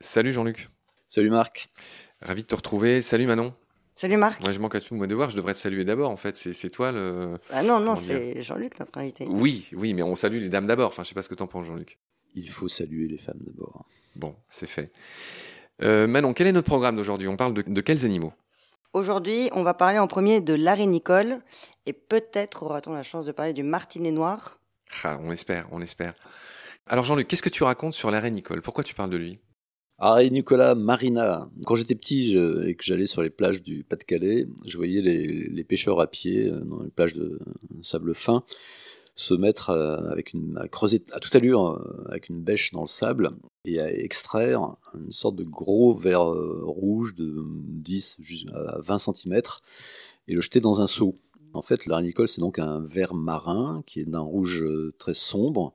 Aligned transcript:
Salut 0.00 0.32
Jean-Luc. 0.32 0.70
Salut 1.06 1.30
Marc. 1.30 1.68
Ravi 2.22 2.42
de 2.42 2.46
te 2.46 2.54
retrouver. 2.54 3.02
Salut 3.02 3.26
Manon. 3.26 3.54
Salut 3.94 4.16
Marc. 4.16 4.40
Moi, 4.42 4.52
je 4.52 4.58
manque 4.58 4.74
à 4.74 4.80
tout 4.80 4.94
mon 4.94 5.06
devoir. 5.06 5.28
Je 5.28 5.36
devrais 5.36 5.54
te 5.54 5.58
saluer 5.58 5.84
d'abord, 5.84 6.10
en 6.10 6.16
fait. 6.16 6.36
C'est 6.36 6.70
toi 6.70 6.92
le. 6.92 7.36
Ah 7.50 7.62
non, 7.62 7.80
non, 7.80 7.96
c'est 7.96 8.42
Jean-Luc, 8.42 8.78
notre 8.78 8.96
invité. 8.98 9.26
Oui, 9.28 9.68
oui, 9.72 9.92
mais 9.94 10.02
on 10.02 10.14
salue 10.14 10.40
les 10.40 10.48
dames 10.48 10.66
d'abord. 10.66 10.88
Enfin, 10.88 11.02
je 11.02 11.08
sais 11.08 11.14
pas 11.14 11.22
ce 11.22 11.28
que 11.28 11.34
t'en 11.34 11.46
penses, 11.46 11.66
Jean-Luc. 11.66 11.98
Il 12.34 12.48
faut 12.48 12.68
saluer 12.68 13.06
les 13.06 13.18
femmes 13.18 13.40
d'abord. 13.40 13.86
Bon, 14.16 14.36
c'est 14.48 14.68
fait. 14.68 14.92
Euh, 15.82 16.06
Manon, 16.06 16.32
quel 16.32 16.46
est 16.46 16.52
notre 16.52 16.68
programme 16.68 16.96
d'aujourd'hui? 16.96 17.28
On 17.28 17.36
parle 17.36 17.54
de, 17.54 17.62
de, 17.62 17.80
quels 17.80 18.04
animaux? 18.04 18.32
Aujourd'hui, 18.92 19.50
on 19.52 19.62
va 19.62 19.74
parler 19.74 19.98
en 19.98 20.06
premier 20.06 20.40
de 20.40 20.54
l'arénicole 20.54 21.40
et 21.86 21.92
peut-être 21.92 22.62
aura-t-on 22.62 22.92
la 22.92 23.02
chance 23.02 23.26
de 23.26 23.32
parler 23.32 23.52
du 23.52 23.62
martinet 23.62 24.10
noir. 24.10 24.58
Ah, 25.04 25.18
on 25.22 25.30
espère, 25.30 25.68
on 25.70 25.80
espère. 25.80 26.14
Alors 26.86 27.04
Jean-Luc, 27.04 27.28
qu'est-ce 27.28 27.42
que 27.42 27.48
tu 27.48 27.62
racontes 27.62 27.94
sur 27.94 28.10
l'arénicole 28.10 28.62
Pourquoi 28.62 28.84
tu 28.84 28.94
parles 28.94 29.10
de 29.10 29.16
lui? 29.16 29.38
Ah, 30.00 30.22
Nicolas 30.22 30.76
Marina. 30.76 31.50
Quand 31.66 31.74
j'étais 31.74 31.96
petit 31.96 32.36
et 32.36 32.76
que 32.76 32.84
j'allais 32.84 33.06
sur 33.06 33.20
les 33.20 33.30
plages 33.30 33.64
du 33.64 33.82
Pas-de-Calais, 33.82 34.46
je 34.64 34.76
voyais 34.76 35.00
les, 35.00 35.64
pêcheurs 35.64 36.00
à 36.00 36.06
pied 36.06 36.48
euh, 36.48 36.64
dans 36.64 36.82
les 36.84 36.90
plages 36.90 37.14
de 37.14 37.40
sable 37.82 38.14
fin 38.14 38.44
se 39.16 39.34
mettre 39.34 39.70
euh, 39.70 40.08
avec 40.10 40.32
une, 40.34 40.56
à 40.56 40.68
creuser 40.68 41.04
à 41.12 41.18
toute 41.18 41.34
allure 41.34 41.70
euh, 41.70 42.04
avec 42.08 42.28
une 42.28 42.40
bêche 42.40 42.70
dans 42.70 42.82
le 42.82 42.86
sable 42.86 43.30
et 43.64 43.80
à 43.80 43.92
extraire 43.92 44.76
une 44.94 45.10
sorte 45.10 45.34
de 45.34 45.42
gros 45.42 45.92
verre 45.92 46.26
rouge 46.62 47.16
de 47.16 47.44
10 47.44 48.18
à 48.54 48.78
20 48.80 48.98
cm 48.98 49.42
et 50.28 50.34
le 50.34 50.40
jeter 50.40 50.60
dans 50.60 50.80
un 50.80 50.86
seau. 50.86 51.18
En 51.54 51.62
fait, 51.62 51.86
l'arénicole, 51.86 52.28
c'est 52.28 52.40
donc 52.40 52.58
un 52.58 52.80
verre 52.80 53.14
marin 53.14 53.82
qui 53.86 54.00
est 54.00 54.04
d'un 54.04 54.20
rouge 54.20 54.64
très 54.98 55.14
sombre 55.14 55.74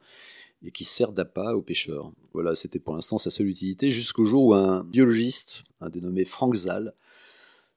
et 0.63 0.71
qui 0.71 0.85
sert 0.85 1.11
d'appât 1.11 1.55
aux 1.55 1.61
pêcheurs. 1.61 2.11
Voilà, 2.33 2.55
c'était 2.55 2.79
pour 2.79 2.95
l'instant 2.95 3.17
sa 3.17 3.29
seule 3.29 3.47
utilité, 3.47 3.89
jusqu'au 3.89 4.25
jour 4.25 4.45
où 4.45 4.53
un 4.53 4.83
biologiste, 4.83 5.65
un 5.81 5.89
dénommé 5.89 6.25
Frank 6.25 6.55
Zal, 6.55 6.93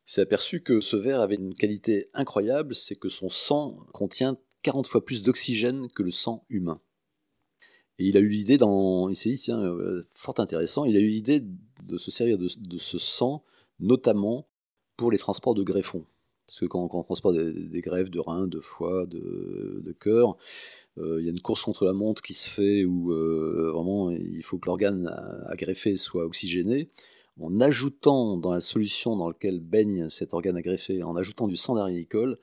s'est 0.05 0.20
aperçu 0.20 0.62
que 0.62 0.81
ce 0.81 0.97
verre 0.97 1.20
avait 1.20 1.35
une 1.35 1.55
qualité 1.55 2.09
incroyable, 2.15 2.75
c'est 2.75 2.95
que 2.95 3.09
son 3.09 3.29
sang 3.29 3.77
contient 3.93 4.39
40 4.63 4.87
fois 4.87 5.05
plus 5.05 5.23
d'oxygène 5.23 5.89
que 5.89 6.03
le 6.03 6.13
sang 6.13 6.45
humain. 6.48 6.81
Et 7.98 8.07
il 8.07 8.17
a 8.17 8.20
eu 8.20 8.29
l'idée, 8.29 8.57
dans, 8.57 9.09
il 9.09 9.17
s'est 9.17 9.31
dit, 9.31 9.39
tiens, 9.39 9.61
euh, 9.61 10.07
fort 10.13 10.35
intéressant, 10.39 10.85
il 10.85 10.97
a 10.97 11.01
eu 11.01 11.09
l'idée 11.09 11.42
de 11.83 11.97
se 11.98 12.11
servir 12.11 12.39
de, 12.39 12.79
ce 12.79 12.98
sang, 12.98 13.45
notamment 13.81 14.48
pour 14.97 15.11
les 15.11 15.19
transports 15.19 15.55
de 15.55 15.63
greffons. 15.63 16.05
Parce 16.47 16.61
que 16.61 16.66
quand, 16.66 16.89
on 16.92 17.02
transporte 17.02 17.36
des, 17.36 17.80
greffes 17.80 18.11
de 18.11 18.20
reins, 18.20 18.47
de 18.47 18.61
foie, 18.61 19.06
de, 19.06 19.80
de 19.83 19.92
cœur, 19.92 20.36
euh, 20.98 21.20
il 21.20 21.25
y 21.25 21.28
a 21.28 21.33
une 21.33 21.41
course 21.41 21.62
contre 21.62 21.84
la 21.84 21.92
montre 21.92 22.22
qui 22.22 22.34
se 22.34 22.48
fait 22.48 22.84
où 22.84 23.12
euh, 23.12 23.70
vraiment 23.72 24.11
il 24.11 24.42
faut 24.42 24.58
que 24.58 24.67
l'organe 24.67 25.08
à, 25.47 25.55
greffer 25.56 25.97
soit 25.97 26.24
oxygéné. 26.24 26.89
En 27.41 27.61
ajoutant 27.61 28.39
dans 28.39 28.50
la 28.50 28.61
solution 28.61 29.17
dans 29.17 29.28
laquelle 29.28 29.61
baigne 29.61 30.08
cet 30.08 30.33
organe 30.33 30.56
à 30.56 30.62
greffer, 30.62 31.02
en 31.02 31.17
ajoutant 31.17 31.48
du 31.48 31.56
sang 31.56 31.74
d'arénicole, 31.74 32.39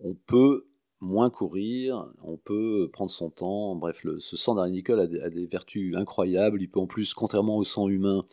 on 0.00 0.14
peut 0.14 0.66
moins 1.00 1.30
courir, 1.30 2.12
on 2.22 2.36
peut 2.36 2.90
prendre 2.92 3.10
son 3.10 3.30
temps. 3.30 3.74
Bref, 3.76 4.04
ce 4.18 4.36
sang 4.36 4.56
d'arénicole 4.56 5.00
a, 5.00 5.24
a, 5.24 5.30
des 5.30 5.46
vertus 5.46 5.96
incroyables. 5.96 6.60
Il 6.60 6.68
peut 6.68 6.80
en 6.80 6.86
plus, 6.86 7.14
contrairement 7.14 7.56
au 7.56 7.64
sang 7.64 7.88
humain, 7.88 8.26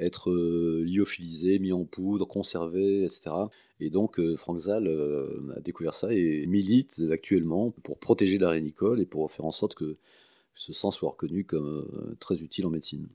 être 0.00 0.30
euh, 0.30 0.84
lyophilisé, 0.86 1.58
mis 1.58 1.72
en 1.72 1.84
poudre, 1.84 2.26
conservé, 2.26 3.04
etc. 3.04 3.30
Et 3.80 3.90
donc 3.90 4.18
euh, 4.18 4.36
Frank 4.36 4.58
Zal 4.58 4.86
euh, 4.86 5.54
a 5.56 5.60
découvert 5.60 5.94
ça 5.94 6.12
et 6.12 6.46
milite 6.46 7.02
actuellement 7.10 7.70
pour 7.82 7.98
protéger 7.98 8.38
la 8.38 8.50
rénicole 8.50 9.00
et 9.00 9.06
pour 9.06 9.30
faire 9.30 9.44
en 9.44 9.50
sorte 9.50 9.74
que 9.74 9.96
ce 10.54 10.72
sang 10.72 10.90
soit 10.90 11.10
reconnu 11.10 11.44
comme 11.44 12.16
très 12.18 12.42
utile 12.42 12.66
en 12.66 12.70
médecine. 12.70 13.08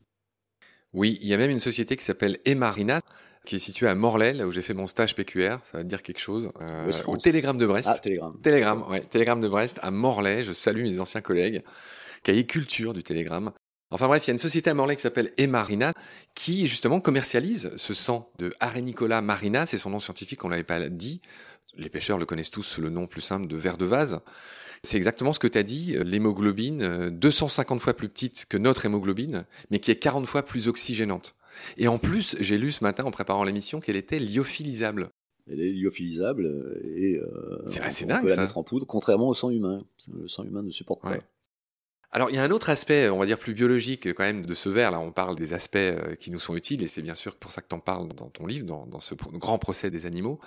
Oui, 0.94 1.17
il 1.22 1.28
y 1.28 1.33
a 1.33 1.38
même 1.38 1.52
une 1.52 1.60
société 1.60 1.98
qui 1.98 2.04
s'appelle 2.05 2.38
Emarina, 2.45 3.02
qui 3.45 3.55
est 3.55 3.60
située 3.60 3.88
à 3.88 3.95
Morlaix, 3.95 4.33
là 4.33 4.48
où 4.48 4.52
j'ai 4.52 4.61
fait 4.61 4.73
mon 4.73 4.88
stage 4.88 5.15
PQR, 5.15 5.58
ça 5.64 5.80
va 5.80 5.83
te 5.83 5.89
dire 5.89 6.04
quelque 6.04 6.20
chose, 6.20 6.52
au 7.08 7.17
Télégramme 7.17 7.58
de 7.58 7.65
Brest. 7.65 7.89
Ah, 7.92 7.98
Télégramme. 7.98 8.39
Télégramme, 8.42 8.89
ouais, 8.89 9.02
Télégramme 9.02 9.42
de 9.42 9.50
Brest, 9.50 9.80
à 9.82 9.92
Morlaix, 9.92 10.45
je 10.45 10.54
salue 10.54 10.83
mes 10.83 11.00
anciens 11.02 11.20
collègues, 11.20 11.64
cahier 12.21 12.45
culture 12.45 12.94
du 12.94 13.04
Télégramme. 13.04 13.52
Enfin 13.93 14.08
bref, 14.08 14.26
il 14.26 14.30
y 14.30 14.31
a 14.31 14.33
une 14.33 14.39
société 14.39 14.71
à 14.71 14.73
Morlaix 14.73 14.95
qui 14.95 15.04
s'appelle 15.04 15.31
Emarina 15.37 15.93
qui 16.33 16.65
justement 16.65 16.99
commercialise 16.99 17.71
ce 17.76 17.93
sang 17.93 18.31
de 18.39 18.52
Arenicola 18.59 19.21
marina, 19.21 19.67
c'est 19.67 19.77
son 19.77 19.92
nom 19.92 19.99
scientifique, 19.99 20.43
on 20.43 20.49
l'avait 20.49 20.64
pas 20.64 20.89
dit. 20.89 21.21
Les 21.76 21.89
pêcheurs 21.89 22.17
le 22.17 22.26
connaissent 22.26 22.49
tous 22.49 22.64
sous 22.64 22.82
le 22.82 22.89
nom 22.89 23.05
plus 23.05 23.21
simple 23.21 23.45
de 23.45 23.55
ver 23.55 23.77
de 23.77 23.86
vase. 23.86 24.21
C'est 24.82 24.98
exactement 24.98 25.32
ce 25.32 25.37
que 25.37 25.48
tu 25.48 25.59
as 25.59 25.64
dit, 25.64 25.95
l'hémoglobine 26.03 27.11
250 27.11 27.77
euh, 27.77 27.80
fois 27.80 27.93
plus 27.93 28.09
petite 28.09 28.48
que 28.49 28.58
notre 28.58 28.83
hémoglobine, 28.87 29.45
mais 29.70 29.77
qui 29.77 29.92
est 29.92 29.95
40 29.95 30.26
fois 30.26 30.42
plus 30.42 30.67
oxygénante. 30.67 31.36
Et 31.77 31.87
en 31.87 31.99
plus, 31.99 32.36
j'ai 32.39 32.58
lu 32.58 32.71
ce 32.71 32.83
matin 32.83 33.03
en 33.03 33.11
préparant 33.11 33.43
l'émission 33.43 33.80
qu'elle 33.80 33.95
était 33.95 34.17
lyophilisable. 34.17 35.11
Elle 35.45 35.61
est 35.61 35.71
lyophilisable 35.71 36.80
et 36.83 37.17
euh, 37.17 37.61
c'est 37.67 37.82
assez 37.82 38.05
dingue 38.05 38.23
peut 38.23 38.30
la 38.30 38.37
mettre 38.37 38.58
en 38.58 38.64
poudre, 38.64 38.87
contrairement 38.87 39.27
au 39.27 39.36
sang 39.36 39.52
humain. 39.52 39.83
Le 40.11 40.27
sang 40.27 40.45
humain 40.45 40.64
ne 40.64 40.71
supporte 40.71 41.03
pas. 41.03 41.20
Alors 42.16 42.30
il 42.30 42.36
y 42.36 42.38
a 42.38 42.44
un 42.44 42.52
autre 42.52 42.70
aspect, 42.70 43.10
on 43.10 43.18
va 43.18 43.26
dire 43.26 43.40
plus 43.40 43.56
biologique 43.56 44.14
quand 44.14 44.24
même 44.24 44.46
de 44.46 44.54
ce 44.54 44.70
verre. 44.70 44.92
Là, 44.92 45.00
on 45.00 45.12
parle 45.12 45.36
des 45.36 45.54
aspects 45.54 45.78
euh, 45.78 46.14
qui 46.14 46.30
nous 46.30 46.38
sont 46.38 46.56
utiles 46.56 46.84
et 46.84 46.88
c'est 46.88 47.02
bien 47.02 47.16
sûr 47.16 47.36
pour 47.36 47.52
ça 47.52 47.62
que 47.62 47.68
tu 47.68 47.74
en 47.74 47.80
parles 47.80 48.08
dans 48.10 48.30
ton 48.30 48.46
livre, 48.46 48.68
dans, 48.68 49.00
ce 49.00 49.16
grand 49.16 49.58
procès 49.58 49.90
des 49.90 50.06
animaux. 50.06 50.40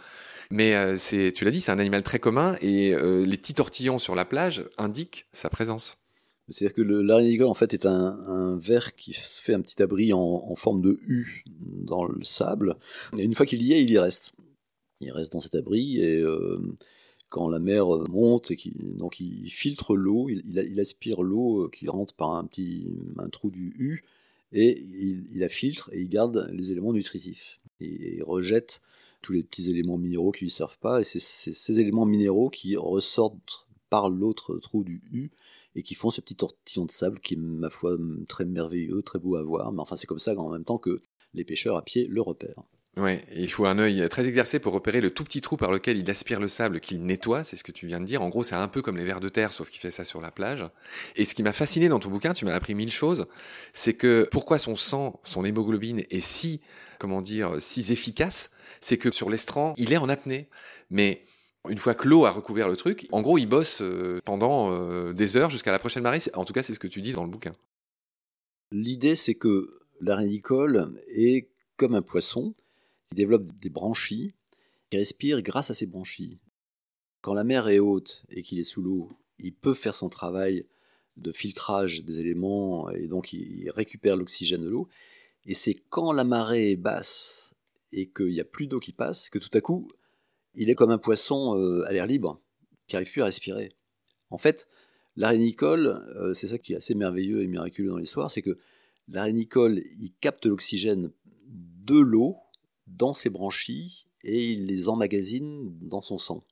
Mais 0.53 0.77
euh, 0.77 0.97
c'est, 0.97 1.33
tu 1.35 1.45
l'as 1.45 1.51
dit, 1.51 1.61
c'est 1.61 1.73
un 1.73 1.81
animal 1.81 2.05
très 2.05 2.21
commun 2.21 2.57
et 2.61 2.95
euh, 2.95 3.27
les 3.27 3.37
petits 3.37 3.55
tortillons 3.55 3.99
sur 3.99 4.15
la 4.15 4.25
plage 4.25 4.65
indiquent 4.79 5.27
sa 5.33 5.51
présence. 5.51 5.99
C'est-à-dire 6.51 6.77
que 6.77 6.83
l'arénicole 6.83 7.49
en 7.49 7.55
fait 7.55 7.75
est 7.75 7.85
un, 7.85 8.17
un, 8.29 8.57
verre 8.61 8.95
qui 8.95 9.13
se 9.13 9.43
fait 9.43 9.55
un 9.55 9.61
petit 9.61 9.83
abri 9.83 10.13
en, 10.13 10.21
en, 10.21 10.55
forme 10.55 10.81
de 10.81 11.01
U 11.09 11.43
dans 11.49 12.05
le 12.05 12.23
sable. 12.23 12.77
Et 13.19 13.25
une 13.25 13.35
fois 13.35 13.45
qu'il 13.45 13.65
y 13.65 13.73
est, 13.73 13.83
il 13.83 13.91
y 13.91 13.99
reste. 13.99 14.35
Il 15.01 15.11
reste 15.11 15.33
dans 15.33 15.41
cet 15.41 15.57
abri 15.57 16.01
et 16.01 16.23
quand 17.29 17.49
la 17.49 17.59
mer 17.59 17.95
euh, 17.95 18.07
monte 18.09 18.51
et 18.51 18.57
qu'il 18.57 18.97
donc 18.97 19.21
il 19.21 19.51
filtre 19.51 19.97
l'eau, 19.97 20.29
il, 20.29 20.81
aspire 20.81 21.23
l'eau 21.23 21.65
euh, 21.65 21.71
qui 21.71 21.89
rentre 21.89 22.15
par 22.15 22.33
un 22.33 22.45
petit 22.45 22.87
un 23.19 23.29
trou 23.29 23.51
du 23.51 23.75
U 23.79 24.05
et 24.53 24.79
il, 24.81 25.39
la 25.39 25.49
filtre 25.49 25.91
et 25.93 26.01
il 26.01 26.09
garde 26.09 26.49
les 26.53 26.73
éléments 26.73 26.93
nutritifs 26.93 27.61
et, 27.81 28.17
il 28.17 28.23
rejette 28.23 28.81
tous 29.23 29.33
les 29.33 29.43
petits 29.43 29.71
éléments 29.71 29.99
minéraux 29.99 30.33
qui 30.33 30.45
lui 30.45 30.51
servent 30.51 30.79
pas 30.79 31.01
et 31.01 31.05
c'est 31.05 31.21
ces 31.21 31.81
éléments 31.81 32.07
minéraux 32.07 32.51
qui 32.51 32.77
ressortent 32.77 33.67
par 33.91 34.09
l'autre 34.09 34.57
trou 34.59 34.85
du 34.85 35.03
U 35.13 35.31
et 35.75 35.83
qui 35.83 35.95
font 35.95 36.11
ce 36.11 36.21
petit 36.21 36.37
tortillon 36.37 36.87
de 36.87 36.91
sable 36.91 37.21
qui 37.21 37.35
est 37.35 37.39
ma 37.39 37.71
foi 37.71 37.97
très 38.29 38.45
merveilleux, 38.45 39.03
très 39.03 39.19
beau 39.19 39.37
à 39.37 39.43
voir, 39.43 39.73
mais 39.73 39.81
enfin 39.81 39.97
c'est 39.97 40.07
comme 40.07 40.19
ça 40.19 40.35
en 40.39 40.49
même 40.49 40.65
temps 40.65 40.79
que 40.79 41.03
les 41.35 41.45
pêcheurs 41.45 41.77
à 41.77 41.83
pied 41.83 42.07
le 42.07 42.23
repèrent. 42.23 42.65
Ouais, 42.97 43.23
il 43.35 43.51
faut 43.51 43.67
un 43.67 43.79
œil 43.79 44.09
très 44.09 44.27
exercé 44.27 44.59
pour 44.59 44.73
repérer 44.73 45.03
le 45.03 45.11
tout 45.11 45.23
petit 45.23 45.43
trou 45.43 45.59
par 45.59 45.71
lequel 45.71 45.99
il 45.99 46.11
aspire 46.11 46.41
le 46.41 46.49
sable 46.49 46.81
qu'il 46.81 47.05
nettoie, 47.05 47.45
c'est 47.45 47.57
ce 47.57 47.63
que 47.63 47.73
tu 47.73 47.87
viens 47.87 48.01
de 48.01 48.07
dire. 48.07 48.23
En 48.23 48.31
gros, 48.31 48.43
c'est 48.43 48.55
un 48.55 48.69
peu 48.69 48.81
comme 48.81 48.97
les 48.97 49.05
vers 49.05 49.21
de 49.21 49.29
terre, 49.29 49.53
sauf 49.53 49.69
qu'il 49.69 49.81
fait 49.81 49.91
ça 49.91 50.03
sur 50.03 50.23
la 50.23 50.31
plage. 50.31 50.65
Et 51.15 51.27
ce 51.27 51.35
qui 51.35 51.43
m'a 51.43 51.53
fasciné 51.53 51.91
dans 51.91 51.99
ton 51.99 52.09
bouquin, 52.09 52.33
tu 52.33 52.47
m'as 52.47 52.55
appris 52.55 52.75
mille 52.75 52.91
choses, 52.91 53.27
c'est 53.75 53.93
que 53.93 54.27
pourquoi 54.31 54.59
son 54.59 54.77
sang, 54.77 55.21
son 55.25 55.45
hémoglobine 55.45 56.05
est 56.09 56.21
si, 56.21 56.63
comment 56.99 57.21
dire, 57.21 57.57
si 57.61 57.93
efficace, 57.93 58.51
c'est 58.81 58.97
que 58.97 59.11
sur 59.11 59.29
l'estran, 59.29 59.75
il 59.77 59.93
est 59.93 59.99
en 59.99 60.09
apnée. 60.09 60.49
Mais 60.89 61.21
une 61.69 61.77
fois 61.79 61.95
que 61.95 62.09
l'eau 62.09 62.25
a 62.25 62.31
recouvert 62.31 62.67
le 62.67 62.77
truc, 62.77 63.09
en 63.13 63.21
gros, 63.21 63.37
il 63.37 63.47
bosse 63.47 63.83
euh, 63.83 64.21
pendant 64.25 64.73
euh, 64.73 65.13
des 65.13 65.37
heures 65.37 65.51
jusqu'à 65.51 65.71
la 65.71 65.79
prochaine 65.79 66.03
marée. 66.03 66.21
En 66.33 66.47
tout 66.47 66.55
cas, 66.55 66.63
c'est 66.63 66.73
ce 66.73 66.79
que 66.79 66.89
tu 66.89 67.03
dis 67.03 67.13
dans 67.13 67.25
le 67.25 67.31
bouquin. 67.31 67.55
L'idée, 68.71 69.17
c'est 69.17 69.35
que 69.35 69.69
l'arénicole 70.01 70.95
est 71.15 71.51
comme 71.77 71.95
un 71.95 72.03
poisson 72.03 72.55
il 73.11 73.17
développe 73.17 73.51
des 73.61 73.71
branchies, 73.71 74.35
qui 74.91 74.97
respire 74.97 75.43
grâce 75.43 75.71
à 75.71 75.75
ces 75.75 75.87
branchies. 75.87 76.39
Quand 77.21 77.35
la 77.35 77.45
mer 77.45 77.69
est 77.69 77.79
haute 77.79 78.25
et 78.31 78.43
qu'il 78.43 78.59
est 78.59 78.65
sous 78.65 78.83
l'eau, 78.83 79.09
il 79.39 79.55
peut 79.55 79.75
faire 79.75 79.95
son 79.95 80.09
travail 80.09 80.67
de 81.17 81.33
filtrage 81.33 82.05
des 82.05 82.21
éléments 82.21 82.91
et 82.91 83.09
donc 83.09 83.33
il 83.33 83.69
récupère 83.71 84.17
l'oxygène 84.17 84.63
de 84.63 84.69
l'eau. 84.69 84.89
Et 85.45 85.55
c'est 85.55 85.75
quand 85.89 86.13
la 86.13 86.25
marée 86.25 86.73
est 86.73 86.77
basse 86.77 87.55
et 87.93 88.11
qu'il 88.11 88.27
n'y 88.27 88.41
a 88.41 88.45
plus 88.45 88.67
d'eau 88.67 88.81
qui 88.81 88.93
passe 88.93 89.31
que 89.31 89.39
tout 89.39 89.51
à 89.53 89.61
coup, 89.61 89.89
il 90.55 90.71
est 90.71 90.75
comme 90.75 90.91
un 90.91 90.99
poisson 90.99 91.59
euh, 91.59 91.85
à 91.87 91.93
l'air 91.93 92.07
libre 92.07 92.41
qui 92.87 92.97
n'arrive 92.97 93.11
plus 93.11 93.23
à 93.23 93.27
respirer. 93.27 93.73
En 94.31 94.39
fait, 94.39 94.69
l'arénicole, 95.17 95.87
euh, 96.17 96.35
c'est 96.35 96.49
ça 96.49 96.59
qui 96.59 96.73
est 96.73 96.77
assez 96.77 96.95
merveilleux 96.95 97.43
et 97.43 97.47
miraculeux 97.47 97.91
dans 97.91 97.99
l'histoire, 97.99 98.31
c'est 98.31 98.43
que 98.43 98.59
l'arénicole, 99.09 99.81
il 99.99 100.13
capte 100.21 100.47
l'oxygène 100.47 101.11
de 101.47 101.99
l'eau 101.99 102.37
dans 102.87 103.15
ses 103.15 103.31
branchies 103.31 104.07
et 104.23 104.53
il 104.53 104.67
les 104.67 104.89
emmagasine 104.89 105.77
dans 105.81 106.03
son 106.03 106.19
sang. 106.19 106.45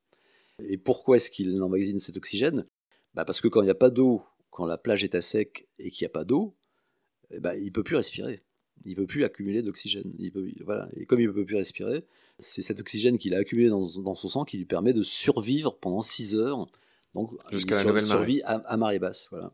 Et 0.61 0.77
pourquoi 0.77 1.17
est-ce 1.17 1.31
qu'il 1.31 1.61
emmagasine 1.63 1.99
cet 1.99 2.17
oxygène? 2.17 2.65
Bah 3.15 3.25
Parce 3.25 3.41
que 3.41 3.49
quand 3.49 3.63
il 3.63 3.67
n'y 3.67 3.71
a 3.71 3.77
pas 3.77 3.91
d'eau, 3.91 4.23
quand 4.51 4.67
la 4.67 4.79
plage 4.79 5.05
est 5.05 5.15
à 5.15 5.21
sec 5.21 5.69
et 5.79 5.91
qu'il 5.91 6.05
n'y 6.05 6.11
a 6.11 6.13
pas 6.13 6.25
d'eau, 6.25 6.55
eh 7.31 7.41
bah, 7.41 7.57
il 7.57 7.65
ne 7.65 7.71
peut 7.71 7.83
plus 7.83 7.97
respirer. 7.97 8.41
Il 8.85 8.91
ne 8.91 8.97
peut 8.97 9.07
plus 9.07 9.25
accumuler 9.25 9.63
d'oxygène. 9.63 10.13
Voilà. 10.65 10.89
Et 10.95 11.07
comme 11.07 11.21
il 11.21 11.27
ne 11.27 11.33
peut 11.33 11.45
plus 11.45 11.57
respirer, 11.57 12.05
c'est 12.39 12.63
cet 12.63 12.81
oxygène 12.81 13.19
qu'il 13.19 13.35
a 13.35 13.39
accumulé 13.39 13.69
dans, 13.69 13.87
son 13.87 14.29
sang 14.29 14.45
qui 14.45 14.59
lui 14.59 14.65
permet 14.65 14.93
de 14.93 15.03
survivre 15.03 15.77
pendant 15.79 16.03
6 16.03 16.35
heures. 16.37 16.69
Donc, 17.15 17.31
jusqu'à 17.53 17.77
la 17.77 17.85
nouvelle 17.85 18.07
survie 18.07 18.43
à, 18.45 18.77
marée 18.77 18.99
basse. 18.99 19.29
Voilà. 19.31 19.53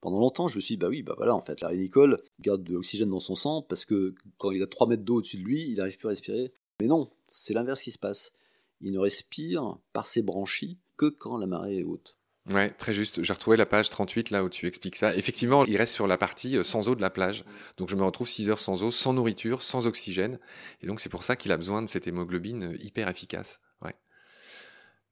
Pendant 0.00 0.18
longtemps, 0.18 0.48
je 0.48 0.56
me 0.56 0.60
suis 0.60 0.76
dit, 0.76 0.78
bah 0.78 0.88
oui, 0.88 1.02
bah 1.02 1.14
voilà, 1.16 1.34
en 1.34 1.40
fait, 1.40 1.60
la 1.60 1.72
Nicole 1.72 2.22
garde 2.40 2.62
de 2.64 2.72
l'oxygène 2.72 3.10
dans 3.10 3.20
son 3.20 3.34
sang 3.34 3.62
parce 3.62 3.84
que 3.84 4.14
quand 4.38 4.50
il 4.50 4.62
a 4.62 4.66
3 4.66 4.86
mètres 4.86 5.04
d'eau 5.04 5.16
au-dessus 5.16 5.38
de 5.38 5.42
lui, 5.42 5.68
il 5.68 5.76
n'arrive 5.76 5.98
plus 5.98 6.06
à 6.06 6.10
respirer. 6.10 6.52
Mais 6.80 6.86
non, 6.86 7.10
c'est 7.26 7.52
l'inverse 7.52 7.82
qui 7.82 7.90
se 7.90 7.98
passe. 7.98 8.32
Il 8.80 8.92
ne 8.92 8.98
respire 8.98 9.78
par 9.92 10.06
ses 10.06 10.22
branchies 10.22 10.78
que 10.96 11.06
quand 11.06 11.36
la 11.36 11.46
marée 11.46 11.80
est 11.80 11.84
haute. 11.84 12.16
Ouais, 12.48 12.70
très 12.70 12.94
juste. 12.94 13.22
J'ai 13.22 13.32
retrouvé 13.32 13.56
la 13.56 13.66
page 13.66 13.90
38 13.90 14.30
là 14.30 14.42
où 14.42 14.48
tu 14.48 14.66
expliques 14.66 14.96
ça. 14.96 15.14
Effectivement, 15.14 15.64
il 15.66 15.76
reste 15.76 15.92
sur 15.92 16.06
la 16.06 16.16
partie 16.16 16.56
euh, 16.56 16.62
sans 16.62 16.88
eau 16.88 16.94
de 16.94 17.02
la 17.02 17.10
plage. 17.10 17.44
Donc 17.76 17.90
je 17.90 17.96
me 17.96 18.02
retrouve 18.02 18.28
6 18.28 18.48
heures 18.48 18.60
sans 18.60 18.82
eau, 18.82 18.90
sans 18.90 19.12
nourriture, 19.12 19.62
sans 19.62 19.86
oxygène. 19.86 20.38
Et 20.80 20.86
donc 20.86 21.00
c'est 21.00 21.10
pour 21.10 21.22
ça 21.22 21.36
qu'il 21.36 21.52
a 21.52 21.56
besoin 21.56 21.82
de 21.82 21.88
cette 21.88 22.06
hémoglobine 22.06 22.72
euh, 22.72 22.76
hyper 22.82 23.08
efficace. 23.08 23.60
Ouais. 23.82 23.94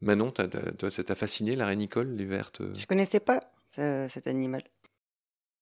Manon, 0.00 0.30
toi, 0.30 0.90
ça 0.90 1.04
t'a 1.04 1.14
fasciné 1.14 1.54
la 1.54 1.74
Nicole, 1.74 2.14
les 2.14 2.24
vertes 2.24 2.62
Je 2.76 2.86
connaissais 2.86 3.20
pas 3.20 3.40
cet 3.70 4.26
animal. 4.26 4.62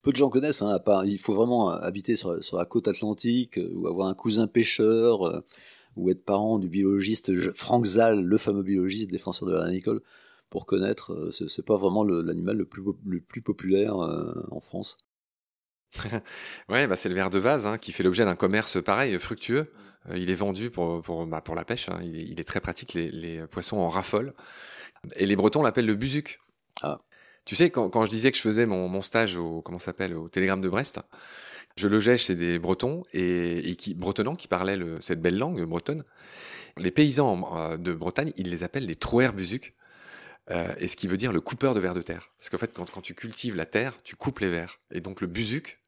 Peu 0.07 0.13
de 0.13 0.17
gens 0.17 0.31
connaissent, 0.31 0.63
hein, 0.63 0.69
à 0.69 0.79
part, 0.79 1.05
il 1.05 1.19
faut 1.19 1.35
vraiment 1.35 1.69
habiter 1.69 2.15
sur, 2.15 2.43
sur, 2.43 2.57
la 2.57 2.65
côte 2.65 2.87
atlantique 2.87 3.59
euh, 3.59 3.69
ou 3.75 3.89
avoir 3.89 4.07
un 4.07 4.15
cousin 4.15 4.47
pêcheur 4.47 5.43
ou 5.97 6.11
être 6.11 6.25
parent 6.25 6.59
du 6.61 6.69
biologiste 6.69 7.53
Frank 7.53 7.85
Zal, 7.85 8.23
le 8.23 8.39
fameux 8.39 8.63
biologiste 8.63 9.11
défenseur 9.11 9.49
de 9.49 9.55
la 9.55 9.69
Nicole 9.69 10.01
pour 10.51 10.67
connaître. 10.67 11.13
Euh, 11.13 11.31
c'est 11.31 11.65
pas 11.65 11.77
vraiment 11.77 12.05
l'animal 12.05 12.57
le, 12.57 12.67
plus, 12.67 12.83
le 13.05 13.21
plus 13.21 13.43
populaire 13.43 13.97
euh, 13.99 14.47
en 14.51 14.61
France. 14.61 14.99
ouais, 16.69 16.87
bah 16.87 16.97
c'est 16.97 17.09
le 17.09 17.15
ver 17.15 17.31
de 17.31 17.39
vase 17.39 17.67
hein, 17.67 17.79
qui 17.79 17.93
fait 17.93 18.03
l'objet 18.03 18.25
d'un 18.25 18.37
commerce 18.37 18.83
pareil, 18.83 19.19
fructueux. 19.19 19.73
Euh, 20.11 20.19
il 20.19 20.31
est 20.31 20.35
vendu 20.35 20.71
pour, 20.71 21.01
pour, 21.03 21.27
bah, 21.27 21.41
pour 21.41 21.55
la 21.55 21.65
pêche. 21.65 21.89
Hein. 21.89 22.01
Il, 22.03 22.39
est, 22.39 22.45
très 22.45 22.61
pratique. 22.61 22.95
Les, 22.95 23.11
les, 23.11 23.47
poissons 23.47 23.79
en 23.79 23.89
raffolent. 23.89 24.35
Et 25.17 25.27
les 25.27 25.37
Bretons 25.37 25.63
l'appellent 25.63 25.87
le 25.87 25.95
buzuc. 25.95 26.39
Ah. 26.83 27.01
Tu 27.47 27.55
sais, 27.55 27.71
quand, 27.71 28.05
je 28.05 28.11
disais 28.11 28.33
que 28.33 28.37
je 28.37 28.43
faisais 28.43 28.67
mon, 28.67 29.01
stage 29.01 29.37
au 29.37 29.63
comment 29.63 29.79
s'appelle 29.79 30.15
au 30.15 30.29
Télégramme 30.29 30.61
de 30.61 30.69
Brest, 30.69 31.01
je 31.77 31.87
logeais 31.87 32.19
chez 32.19 32.35
des 32.35 32.59
Bretons 32.59 33.03
et, 33.13 33.77
qui 33.77 33.95
bretonnants 33.95 34.35
qui 34.35 34.49
parlaient 34.49 34.79
cette 35.01 35.23
belle 35.23 35.39
langue 35.39 35.63
bretonne. 35.65 36.05
Les 36.77 36.91
paysans 36.91 37.77
de 37.79 37.93
Bretagne, 37.95 38.33
ils 38.37 38.51
les 38.51 38.65
appellent 38.65 38.87
les 38.87 38.97
trouers 38.97 39.33
buzuc. 39.33 39.75
Euh, 40.51 40.75
et 40.79 40.87
ce 40.87 40.97
qui 40.97 41.09
veut 41.09 41.17
dire 41.17 41.33
le 41.33 41.41
coupeur 41.41 41.75
de 41.75 41.81
vers 41.81 41.95
de 41.95 42.03
terre. 42.03 42.31
Parce 42.39 42.51
qu'en 42.51 42.59
fait, 42.59 42.73
quand, 42.73 43.01
tu 43.01 43.15
cultives 43.15 43.57
la 43.57 43.67
terre, 43.67 43.97
tu 44.03 44.17
coupes 44.17 44.41
les 44.41 44.51
vers. 44.51 44.81
Et 44.91 45.01
donc 45.01 45.21
le 45.21 45.27
buzuc, 45.27 45.81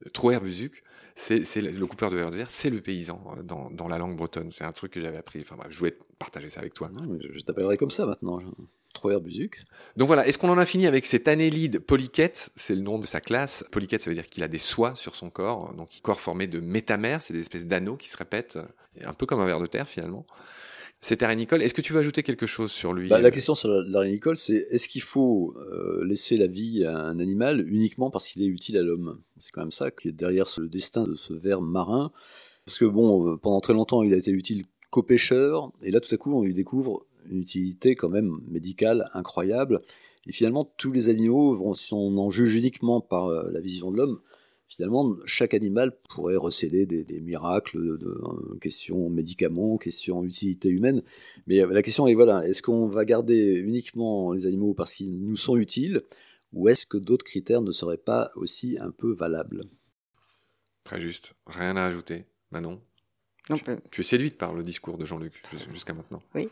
le 0.00 0.10
trouer 0.10 0.38
buzuc, 0.40 0.82
c'est 1.14 1.42
le 1.56 1.86
coupeur 1.86 2.10
de 2.10 2.16
vers 2.16 2.30
de 2.30 2.36
terre, 2.36 2.50
c'est 2.50 2.70
le 2.70 2.80
paysan 2.80 3.22
euh, 3.36 3.42
dans, 3.42 3.88
la 3.88 3.98
langue 3.98 4.16
bretonne. 4.16 4.50
C'est 4.52 4.64
un 4.64 4.72
truc 4.72 4.92
que 4.92 5.00
j'avais 5.00 5.18
appris. 5.18 5.40
Enfin 5.40 5.56
bref, 5.56 5.68
je 5.70 5.78
voulais 5.78 5.98
partager 6.18 6.48
ça 6.48 6.60
avec 6.60 6.74
toi. 6.74 6.90
Je 7.20 7.40
t'appellerai 7.40 7.76
comme 7.76 7.90
ça 7.90 8.06
maintenant. 8.06 8.40
Buzuc. 9.20 9.64
Donc 9.96 10.06
voilà, 10.06 10.26
est-ce 10.26 10.38
qu'on 10.38 10.50
en 10.50 10.58
a 10.58 10.66
fini 10.66 10.86
avec 10.86 11.06
cet 11.06 11.28
annélide 11.28 11.80
polychète? 11.80 12.50
C'est 12.56 12.74
le 12.74 12.82
nom 12.82 12.98
de 12.98 13.06
sa 13.06 13.20
classe. 13.20 13.64
Polychète, 13.70 14.02
ça 14.02 14.10
veut 14.10 14.16
dire 14.16 14.26
qu'il 14.26 14.42
a 14.42 14.48
des 14.48 14.58
soies 14.58 14.94
sur 14.94 15.16
son 15.16 15.30
corps. 15.30 15.74
Donc, 15.74 15.90
corps 16.02 16.20
formé 16.20 16.46
de 16.46 16.60
métamères, 16.60 17.22
c'est 17.22 17.32
des 17.32 17.40
espèces 17.40 17.66
d'anneaux 17.66 17.96
qui 17.96 18.08
se 18.08 18.16
répètent, 18.16 18.58
un 19.04 19.12
peu 19.12 19.26
comme 19.26 19.40
un 19.40 19.46
ver 19.46 19.60
de 19.60 19.66
terre 19.66 19.88
finalement. 19.88 20.26
C'est 21.00 21.22
Nicole. 21.36 21.62
Est-ce 21.62 21.74
que 21.74 21.80
tu 21.80 21.92
veux 21.92 22.00
ajouter 22.00 22.22
quelque 22.22 22.46
chose 22.46 22.72
sur 22.72 22.92
lui? 22.92 23.08
Bah, 23.08 23.20
La 23.20 23.30
question 23.30 23.54
sur 23.54 23.70
Nicole, 24.04 24.36
c'est 24.36 24.66
est-ce 24.70 24.88
qu'il 24.88 25.02
faut 25.02 25.54
euh, 25.56 26.04
laisser 26.04 26.36
la 26.36 26.48
vie 26.48 26.84
à 26.84 26.96
un 26.96 27.20
animal 27.20 27.64
uniquement 27.68 28.10
parce 28.10 28.26
qu'il 28.26 28.42
est 28.42 28.46
utile 28.46 28.76
à 28.78 28.82
l'homme? 28.82 29.20
C'est 29.36 29.52
quand 29.52 29.60
même 29.60 29.70
ça 29.70 29.90
qui 29.92 30.08
est 30.08 30.12
derrière 30.12 30.46
le 30.58 30.68
destin 30.68 31.04
de 31.04 31.14
ce 31.14 31.32
ver 31.32 31.60
marin. 31.60 32.10
Parce 32.64 32.78
que 32.78 32.84
bon, 32.84 33.28
euh, 33.28 33.36
pendant 33.36 33.60
très 33.60 33.74
longtemps, 33.74 34.02
il 34.02 34.12
a 34.12 34.16
été 34.16 34.32
utile 34.32 34.64
qu'aux 34.90 35.02
pêcheurs, 35.02 35.70
et 35.82 35.90
là 35.90 36.00
tout 36.00 36.12
à 36.14 36.18
coup, 36.18 36.34
on 36.34 36.42
lui 36.42 36.54
découvre 36.54 37.06
une 37.30 37.40
utilité 37.40 37.94
quand 37.94 38.08
même 38.08 38.40
médicale 38.48 39.08
incroyable. 39.14 39.80
Et 40.26 40.32
finalement, 40.32 40.64
tous 40.76 40.92
les 40.92 41.08
animaux, 41.08 41.74
si 41.74 41.94
on 41.94 42.16
en 42.18 42.30
juge 42.30 42.54
uniquement 42.54 43.00
par 43.00 43.26
euh, 43.26 43.48
la 43.50 43.60
vision 43.60 43.90
de 43.90 43.96
l'homme, 43.96 44.20
finalement, 44.66 45.16
chaque 45.24 45.54
animal 45.54 45.96
pourrait 46.10 46.36
recéler 46.36 46.86
des, 46.86 47.20
miracles 47.20 47.82
de, 47.82 47.96
de 47.96 48.06
euh, 48.06 48.58
questions 48.60 49.08
médicaments, 49.08 49.78
questions 49.78 50.24
utilité 50.24 50.68
humaine. 50.68 51.02
Mais 51.46 51.64
la 51.64 51.82
question 51.82 52.06
est 52.06 52.14
voilà, 52.14 52.46
est-ce 52.46 52.62
qu'on 52.62 52.86
va 52.86 53.04
garder 53.04 53.56
uniquement 53.56 54.32
les 54.32 54.46
animaux 54.46 54.74
parce 54.74 54.94
qu'ils 54.94 55.18
nous 55.18 55.36
sont 55.36 55.56
utiles, 55.56 56.02
ou 56.52 56.68
est-ce 56.68 56.86
que 56.86 56.98
d'autres 56.98 57.24
critères 57.24 57.62
ne 57.62 57.72
seraient 57.72 57.96
pas 57.98 58.30
aussi 58.36 58.78
un 58.80 58.90
peu 58.90 59.12
valables? 59.12 59.64
Très 60.84 61.00
juste. 61.00 61.34
Rien 61.46 61.76
à 61.76 61.84
ajouter. 61.84 62.24
Manon? 62.50 62.80
Tu, 63.44 63.62
tu 63.90 64.00
es 64.02 64.04
séduite 64.04 64.36
par 64.36 64.54
le 64.54 64.62
discours 64.62 64.98
de 64.98 65.06
Jean-Luc 65.06 65.42
jusqu'à 65.72 65.94
maintenant. 65.94 66.22
Oui. 66.34 66.48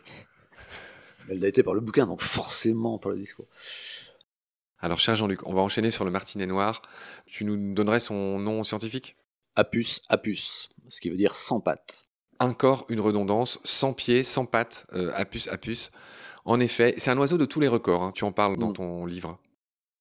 Elle 1.28 1.44
a 1.44 1.48
été 1.48 1.62
par 1.62 1.74
le 1.74 1.80
bouquin, 1.80 2.06
donc 2.06 2.20
forcément 2.20 2.98
par 2.98 3.12
le 3.12 3.18
discours. 3.18 3.46
Alors, 4.78 5.00
cher 5.00 5.16
Jean-Luc, 5.16 5.46
on 5.46 5.54
va 5.54 5.62
enchaîner 5.62 5.90
sur 5.90 6.04
le 6.04 6.10
martinet 6.10 6.46
noir. 6.46 6.82
Tu 7.26 7.44
nous 7.44 7.74
donnerais 7.74 8.00
son 8.00 8.38
nom 8.38 8.62
scientifique? 8.62 9.16
Apus 9.54 10.00
apus, 10.10 10.68
ce 10.88 11.00
qui 11.00 11.08
veut 11.08 11.16
dire 11.16 11.34
sans 11.34 11.60
pattes. 11.60 12.06
Un 12.38 12.52
corps, 12.52 12.84
une 12.90 13.00
redondance, 13.00 13.58
sans 13.64 13.94
pieds, 13.94 14.22
sans 14.22 14.44
pattes, 14.44 14.86
euh, 14.92 15.10
apus 15.14 15.48
apus. 15.48 15.90
En 16.44 16.60
effet, 16.60 16.94
c'est 16.98 17.10
un 17.10 17.18
oiseau 17.18 17.38
de 17.38 17.46
tous 17.46 17.60
les 17.60 17.68
records. 17.68 18.02
Hein. 18.02 18.12
Tu 18.14 18.24
en 18.24 18.32
parles 18.32 18.58
dans 18.58 18.70
mm. 18.70 18.74
ton 18.74 19.06
livre. 19.06 19.38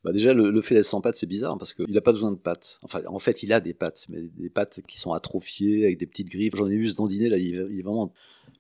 Bah 0.06 0.12
déjà, 0.12 0.34
le, 0.34 0.62
fait 0.62 0.76
d'être 0.76 0.86
sans 0.86 1.02
pattes, 1.02 1.16
c'est 1.16 1.26
bizarre 1.26 1.58
parce 1.58 1.74
qu'il 1.74 1.90
n'a 1.90 2.02
pas 2.02 2.12
besoin 2.12 2.32
de 2.32 2.38
pattes. 2.38 2.78
Enfin, 2.84 3.02
en 3.08 3.18
fait, 3.18 3.42
il 3.42 3.52
a 3.52 3.60
des 3.60 3.74
pattes, 3.74 4.06
mais 4.08 4.22
des 4.22 4.52
pattes 4.52 4.82
qui 4.88 5.00
sont 5.00 5.14
atrophiées 5.14 5.86
avec 5.86 5.98
des 5.98 6.06
petites 6.06 6.30
griffes. 6.30 6.54
J'en 6.56 6.68
ai 6.68 6.78
vu 6.78 6.88
ce 6.88 6.96
dandiner 6.96 7.28
là, 7.28 7.38
il, 7.38 7.56
est 7.56 7.82
vraiment 7.82 8.14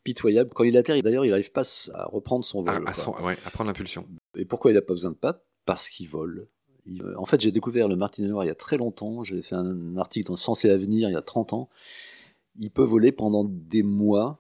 pitoyable. 0.05 0.51
Quand 0.53 0.63
il 0.63 0.77
atterrit, 0.77 1.01
d'ailleurs, 1.01 1.25
il 1.25 1.31
n'arrive 1.31 1.51
pas 1.51 1.63
à 1.93 2.05
reprendre 2.05 2.45
son 2.45 2.63
vol. 2.63 2.85
À, 2.87 2.91
à 2.91 3.51
prendre 3.51 3.67
l'impulsion. 3.67 4.07
Et 4.37 4.45
pourquoi 4.45 4.71
il 4.71 4.75
n'a 4.75 4.81
pas 4.81 4.93
besoin 4.93 5.11
de 5.11 5.17
pattes? 5.17 5.43
Parce 5.65 5.89
qu'il 5.89 6.07
vole. 6.07 6.47
En 7.17 7.25
fait, 7.25 7.41
j'ai 7.41 7.51
découvert 7.51 7.87
le 7.87 7.95
martinet 7.95 8.27
noir 8.27 8.45
il 8.45 8.47
y 8.47 8.51
a 8.51 8.55
très 8.55 8.77
longtemps. 8.77 9.23
J'ai 9.23 9.41
fait 9.41 9.55
un 9.55 9.97
article 9.97 10.27
dans 10.27 10.35
Science 10.35 10.63
et 10.63 10.69
Avenir 10.69 11.09
il 11.09 11.13
y 11.13 11.17
a 11.17 11.21
30 11.21 11.53
ans. 11.53 11.69
Il 12.57 12.69
peut 12.69 12.83
voler 12.83 13.11
pendant 13.11 13.43
des 13.43 13.81
mois, 13.81 14.39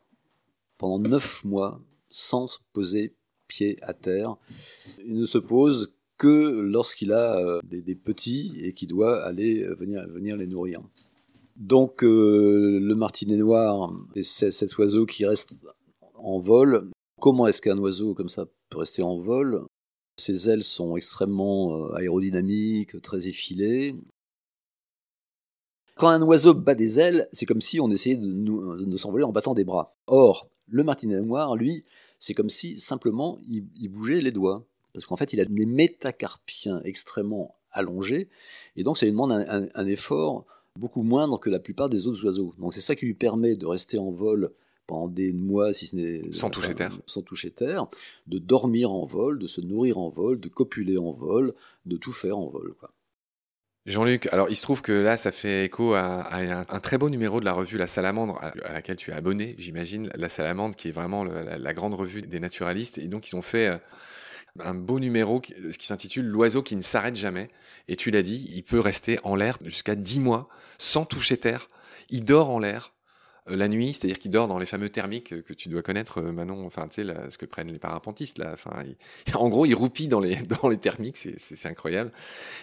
pendant 0.77 0.99
9 0.99 1.43
mois, 1.43 1.81
sans 2.09 2.59
poser 2.71 3.15
pied 3.47 3.77
à 3.81 3.93
terre. 3.93 4.35
Il 5.03 5.15
ne 5.15 5.25
se 5.25 5.39
pose 5.39 5.95
que 6.17 6.61
lorsqu'il 6.61 7.11
a 7.11 7.39
euh, 7.39 7.59
des, 7.63 7.95
petits 7.95 8.53
et 8.61 8.71
qu'il 8.73 8.87
doit 8.87 9.23
aller 9.25 9.63
euh, 9.63 9.73
venir, 9.73 10.07
venir 10.07 10.37
les 10.37 10.47
nourrir. 10.47 10.81
Donc 11.55 12.03
euh, 12.03 12.79
le 12.81 12.95
martinet 12.95 13.37
noir, 13.37 13.93
c'est 14.23 14.51
cet 14.51 14.77
oiseau 14.77 15.05
qui 15.05 15.25
reste 15.25 15.65
en 16.15 16.39
vol. 16.39 16.89
Comment 17.21 17.47
est-ce 17.47 17.61
qu'un 17.61 17.77
oiseau 17.77 18.13
comme 18.13 18.27
ça 18.27 18.45
peut 18.69 18.79
rester 18.79 19.03
en 19.03 19.19
vol? 19.19 19.65
Ses 20.17 20.49
ailes 20.49 20.63
sont 20.63 20.97
extrêmement 20.97 21.75
euh, 21.75 21.95
aérodynamiques, 21.95 23.01
très 23.01 23.27
effilées. 23.27 23.95
Quand 25.95 26.09
un 26.09 26.21
oiseau 26.23 26.53
bat 26.53 26.75
des 26.75 26.99
ailes, 26.99 27.25
c'est 27.31 27.45
comme 27.45 27.61
si 27.61 27.79
on 27.79 27.89
essayait 27.89 28.17
de, 28.17 28.97
s'envoler 28.97 29.23
en 29.23 29.31
battant 29.31 29.53
des 29.53 29.63
bras. 29.63 29.95
Or, 30.07 30.49
le 30.67 30.83
martinet 30.83 31.21
noir, 31.21 31.55
lui, 31.55 31.85
c'est 32.19 32.33
comme 32.33 32.49
si 32.49 32.79
simplement 32.79 33.37
il, 33.47 33.87
bougeait 33.87 34.19
les 34.19 34.31
doigts. 34.31 34.65
Parce 34.93 35.05
qu'en 35.05 35.15
fait, 35.15 35.31
il 35.31 35.39
a 35.39 35.45
des 35.45 35.65
métacarpiens 35.65 36.81
extrêmement 36.83 37.55
allongés, 37.71 38.29
et 38.77 38.83
donc 38.83 38.97
ça 38.97 39.05
lui 39.05 39.11
demande 39.11 39.31
un 39.33 39.85
effort 39.85 40.45
beaucoup 40.77 41.03
moindre 41.03 41.39
que 41.39 41.49
la 41.49 41.59
plupart 41.59 41.89
des 41.89 42.07
autres 42.07 42.23
oiseaux. 42.25 42.53
Donc 42.59 42.73
c'est 42.73 42.81
ça 42.81 42.95
qui 42.95 43.05
lui 43.05 43.13
permet 43.13 43.55
de 43.55 43.65
rester 43.65 43.97
en 43.97 44.11
vol 44.11 44.51
pendant 44.87 45.07
des 45.07 45.33
mois, 45.33 45.73
si 45.73 45.87
ce 45.87 45.95
n'est 45.95 46.31
sans 46.31 46.49
toucher 46.49 46.75
terre, 46.75 46.97
sans 47.07 47.21
toucher 47.21 47.51
terre, 47.51 47.87
de 48.27 48.37
dormir 48.37 48.91
en 48.91 49.05
vol, 49.05 49.39
de 49.39 49.47
se 49.47 49.61
nourrir 49.61 49.97
en 49.97 50.09
vol, 50.09 50.39
de 50.39 50.47
copuler 50.47 50.97
en 50.97 51.11
vol, 51.11 51.53
de 51.85 51.97
tout 51.97 52.11
faire 52.11 52.37
en 52.37 52.47
vol. 52.47 52.75
Jean-Luc, 53.85 54.27
alors 54.31 54.49
il 54.49 54.55
se 54.55 54.63
trouve 54.63 54.81
que 54.81 54.91
là, 54.91 55.15
ça 55.15 55.31
fait 55.31 55.65
écho 55.65 55.93
à, 55.93 56.35
un, 56.35 56.79
très 56.79 56.97
beau 56.97 57.09
numéro 57.09 57.39
de 57.39 57.45
la 57.45 57.53
revue 57.53 57.77
La 57.77 57.85
Salamandre, 57.85 58.39
à, 58.41 58.73
laquelle 58.73 58.95
tu 58.95 59.11
es 59.11 59.13
abonné, 59.13 59.55
j'imagine. 59.59 60.09
La 60.15 60.27
Salamandre, 60.27 60.75
qui 60.75 60.87
est 60.87 60.91
vraiment 60.91 61.23
la, 61.23 61.73
grande 61.73 61.93
revue 61.93 62.23
des 62.23 62.39
naturalistes. 62.39 62.97
Et 62.97 63.07
donc, 63.07 63.29
ils 63.29 63.35
ont 63.35 63.43
fait 63.43 63.67
euh, 63.67 63.77
un 64.59 64.73
beau 64.73 64.99
numéro 64.99 65.39
qui, 65.39 65.53
qui 65.77 65.85
s'intitule 65.85 66.25
L'oiseau 66.25 66.63
qui 66.63 66.75
ne 66.75 66.81
s'arrête 66.81 67.15
jamais. 67.15 67.49
Et 67.87 67.95
tu 67.95 68.11
l'as 68.11 68.23
dit, 68.23 68.49
il 68.53 68.63
peut 68.63 68.79
rester 68.79 69.19
en 69.23 69.35
l'air 69.35 69.57
jusqu'à 69.63 69.95
10 69.95 70.19
mois 70.19 70.49
sans 70.77 71.05
toucher 71.05 71.37
terre. 71.37 71.67
Il 72.09 72.25
dort 72.25 72.49
en 72.49 72.59
l'air 72.59 72.93
euh, 73.49 73.55
la 73.55 73.67
nuit, 73.67 73.93
c'est-à-dire 73.93 74.17
qu'il 74.17 74.31
dort 74.31 74.47
dans 74.47 74.57
les 74.57 74.65
fameux 74.65 74.89
thermiques 74.89 75.43
que 75.43 75.53
tu 75.53 75.69
dois 75.69 75.81
connaître, 75.81 76.19
euh, 76.19 76.31
Manon, 76.31 76.65
enfin, 76.65 76.87
tu 76.87 77.03
sais, 77.03 77.13
ce 77.29 77.37
que 77.37 77.45
prennent 77.45 77.71
les 77.71 77.79
parapentistes, 77.79 78.37
là. 78.37 78.51
Enfin, 78.53 78.83
en 79.35 79.49
gros, 79.49 79.65
il 79.65 79.75
roupit 79.75 80.07
dans 80.07 80.19
les, 80.19 80.35
dans 80.61 80.67
les 80.69 80.77
thermiques, 80.77 81.17
c'est 81.17 81.65
incroyable. 81.65 82.11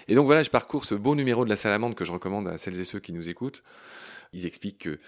Et 0.09 0.15
donc 0.15 0.27
voilà, 0.27 0.43
je 0.43 0.51
parcours 0.51 0.85
ce 0.85 0.95
beau 0.95 1.15
numéro 1.15 1.45
de 1.45 1.51
la 1.51 1.57
salamandre 1.57 1.95
que 1.95 2.05
je 2.05 2.13
recommande 2.13 2.49
à 2.49 2.57
celles 2.57 2.81
et 2.81 2.85
ceux 2.85 3.01
qui 3.01 3.13
nous 3.13 3.29
écoutent. 3.29 3.63
Ils 4.33 4.47
expliquent 4.47 4.79
que, 4.79 4.99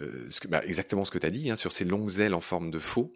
euh, 0.00 0.26
ce 0.28 0.46
bah, 0.48 0.62
exactement 0.64 1.04
ce 1.04 1.10
que 1.10 1.18
tu 1.18 1.26
as 1.26 1.30
dit, 1.30 1.50
hein, 1.50 1.56
sur 1.56 1.72
ces 1.72 1.84
longues 1.84 2.18
ailes 2.18 2.34
en 2.34 2.40
forme 2.40 2.70
de 2.70 2.78
faux. 2.78 3.12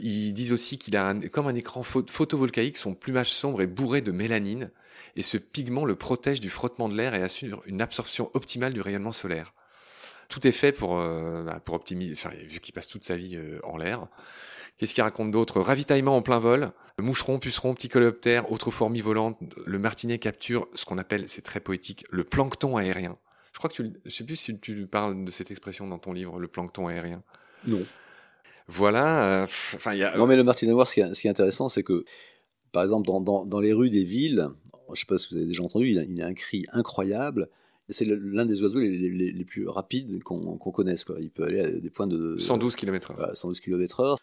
Ils 0.00 0.32
disent 0.32 0.52
aussi 0.52 0.78
qu'il 0.78 0.96
a 0.96 1.14
comme 1.32 1.46
un 1.46 1.54
écran 1.54 1.82
photovoltaïque, 1.82 2.76
son 2.76 2.94
plumage 2.94 3.30
sombre 3.30 3.62
est 3.62 3.66
bourré 3.66 4.00
de 4.00 4.12
mélanine, 4.12 4.70
et 5.16 5.22
ce 5.22 5.38
pigment 5.38 5.84
le 5.84 5.96
protège 5.96 6.40
du 6.40 6.50
frottement 6.50 6.88
de 6.88 6.96
l'air 6.96 7.14
et 7.14 7.22
assure 7.22 7.62
une 7.66 7.80
absorption 7.80 8.30
optimale 8.34 8.74
du 8.74 8.80
rayonnement 8.80 9.12
solaire 9.12 9.54
tout 10.28 10.46
est 10.46 10.52
fait 10.52 10.72
pour, 10.72 10.98
euh, 10.98 11.42
bah, 11.44 11.60
optimiser, 11.68 12.12
enfin, 12.12 12.34
vu 12.36 12.60
qu'il 12.60 12.74
passe 12.74 12.88
toute 12.88 13.04
sa 13.04 13.16
vie 13.16 13.36
euh, 13.36 13.60
en 13.64 13.76
l'air. 13.76 14.06
Qu'est-ce 14.76 14.92
qu'il 14.94 15.02
raconte 15.02 15.30
d'autre? 15.30 15.60
Ravitaillement 15.60 16.16
en 16.16 16.22
plein 16.22 16.38
vol, 16.38 16.70
moucheron, 16.98 17.38
puceron, 17.38 17.74
petit 17.74 17.88
coléoptère, 17.88 18.52
autre 18.52 18.70
fourmi 18.70 19.00
volante. 19.00 19.38
Le 19.64 19.78
martinet 19.78 20.18
capture 20.18 20.68
ce 20.74 20.84
qu'on 20.84 20.98
appelle, 20.98 21.28
c'est 21.28 21.42
très 21.42 21.60
poétique, 21.60 22.04
le 22.10 22.24
plancton 22.24 22.76
aérien. 22.76 23.16
Je 23.52 23.58
crois 23.58 23.70
que 23.70 23.74
tu, 23.74 23.92
je 24.04 24.10
sais 24.10 24.24
plus 24.24 24.36
si 24.36 24.58
tu 24.58 24.86
parles 24.86 25.24
de 25.24 25.30
cette 25.30 25.50
expression 25.50 25.86
dans 25.86 25.98
ton 25.98 26.12
livre, 26.12 26.38
le 26.38 26.48
plancton 26.48 26.88
aérien. 26.88 27.22
Non. 27.66 27.86
Voilà. 28.68 29.42
euh, 29.42 29.44
Enfin, 29.44 29.92
il 29.94 29.98
y 30.00 30.04
a. 30.04 30.16
Non, 30.16 30.26
mais 30.26 30.36
le 30.36 30.44
martinet 30.44 30.72
noir, 30.72 30.86
ce 30.86 30.94
qui 30.94 31.00
est, 31.00 31.14
ce 31.14 31.20
qui 31.20 31.26
est 31.26 31.30
intéressant, 31.30 31.68
c'est 31.68 31.82
que, 31.82 32.04
par 32.72 32.82
exemple, 32.82 33.06
dans, 33.06 33.20
dans, 33.20 33.44
dans 33.46 33.60
les 33.60 33.72
rues 33.72 33.90
des 33.90 34.04
villes, 34.04 34.48
je 34.88 34.90
ne 34.90 34.94
sais 34.96 35.06
pas 35.06 35.18
si 35.18 35.28
vous 35.30 35.36
avez 35.36 35.46
déjà 35.46 35.62
entendu, 35.62 35.88
il 35.88 35.98
a, 35.98 36.04
il 36.04 36.20
a 36.22 36.26
un 36.26 36.34
cri 36.34 36.64
incroyable. 36.72 37.48
C'est 37.88 38.04
l'un 38.04 38.44
des 38.46 38.60
oiseaux 38.62 38.80
les, 38.80 38.98
les- 38.98 39.30
les 39.30 39.44
plus 39.44 39.68
rapides 39.68 40.20
qu'on 40.24 40.56
connaisse. 40.58 41.04
Quoi. 41.04 41.18
Il 41.20 41.30
peut 41.30 41.44
aller 41.44 41.60
à 41.60 41.70
des 41.70 41.90
points 41.90 42.08
de 42.08 42.36
112 42.36 42.74
km/h. 42.74 43.14
voilà, 43.14 43.34
112 43.36 43.60
km/h. 43.60 44.16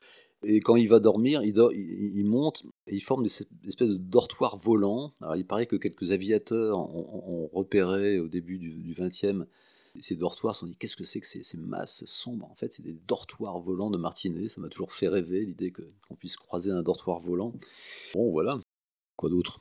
Et 0.45 0.59
quand 0.59 0.75
il 0.75 0.89
va 0.89 1.00
dormir, 1.00 1.41
il, 1.43 1.53
dort, 1.53 1.71
il, 1.71 2.17
il 2.17 2.25
monte 2.25 2.63
et 2.88 2.95
il 2.95 3.00
forme 3.00 3.23
des 3.23 3.29
espèces 3.65 3.88
de 3.88 3.95
dortoirs 3.95 4.57
volants. 4.57 5.13
Alors, 5.21 5.38
il 5.38 5.45
paraît 5.45 5.65
que 5.65 5.77
quelques 5.77 6.12
aviateurs 6.12 6.77
ont, 6.77 7.23
ont- 7.25 7.50
repéré 7.57 8.19
au 8.19 8.27
début 8.27 8.57
du, 8.59 8.93
20e 8.93 9.45
ces 10.00 10.15
dortoirs. 10.15 10.55
Sont 10.55 10.67
dit 10.67 10.75
qu'est-ce 10.77 10.95
que 10.95 11.03
c'est 11.03 11.19
que 11.19 11.27
ces, 11.27 11.43
ces 11.43 11.57
masses 11.57 12.03
sombres? 12.05 12.50
En 12.51 12.55
fait, 12.55 12.73
c'est 12.73 12.83
des 12.83 12.93
dortoirs 12.93 13.59
volants 13.59 13.89
de 13.91 13.97
martinets. 13.97 14.50
Ça 14.50 14.62
m'a 14.62 14.69
toujours 14.69 14.93
fait 14.93 15.07
rêver 15.07 15.45
l'idée 15.45 15.71
qu'on 15.71 16.15
puisse 16.15 16.35
croiser 16.35 16.71
un 16.71 16.83
dortoir 16.83 17.19
volant. 17.19 17.53
Bon, 18.13 18.31
voilà. 18.31 18.59
Quoi 19.15 19.29
d'autre? 19.29 19.59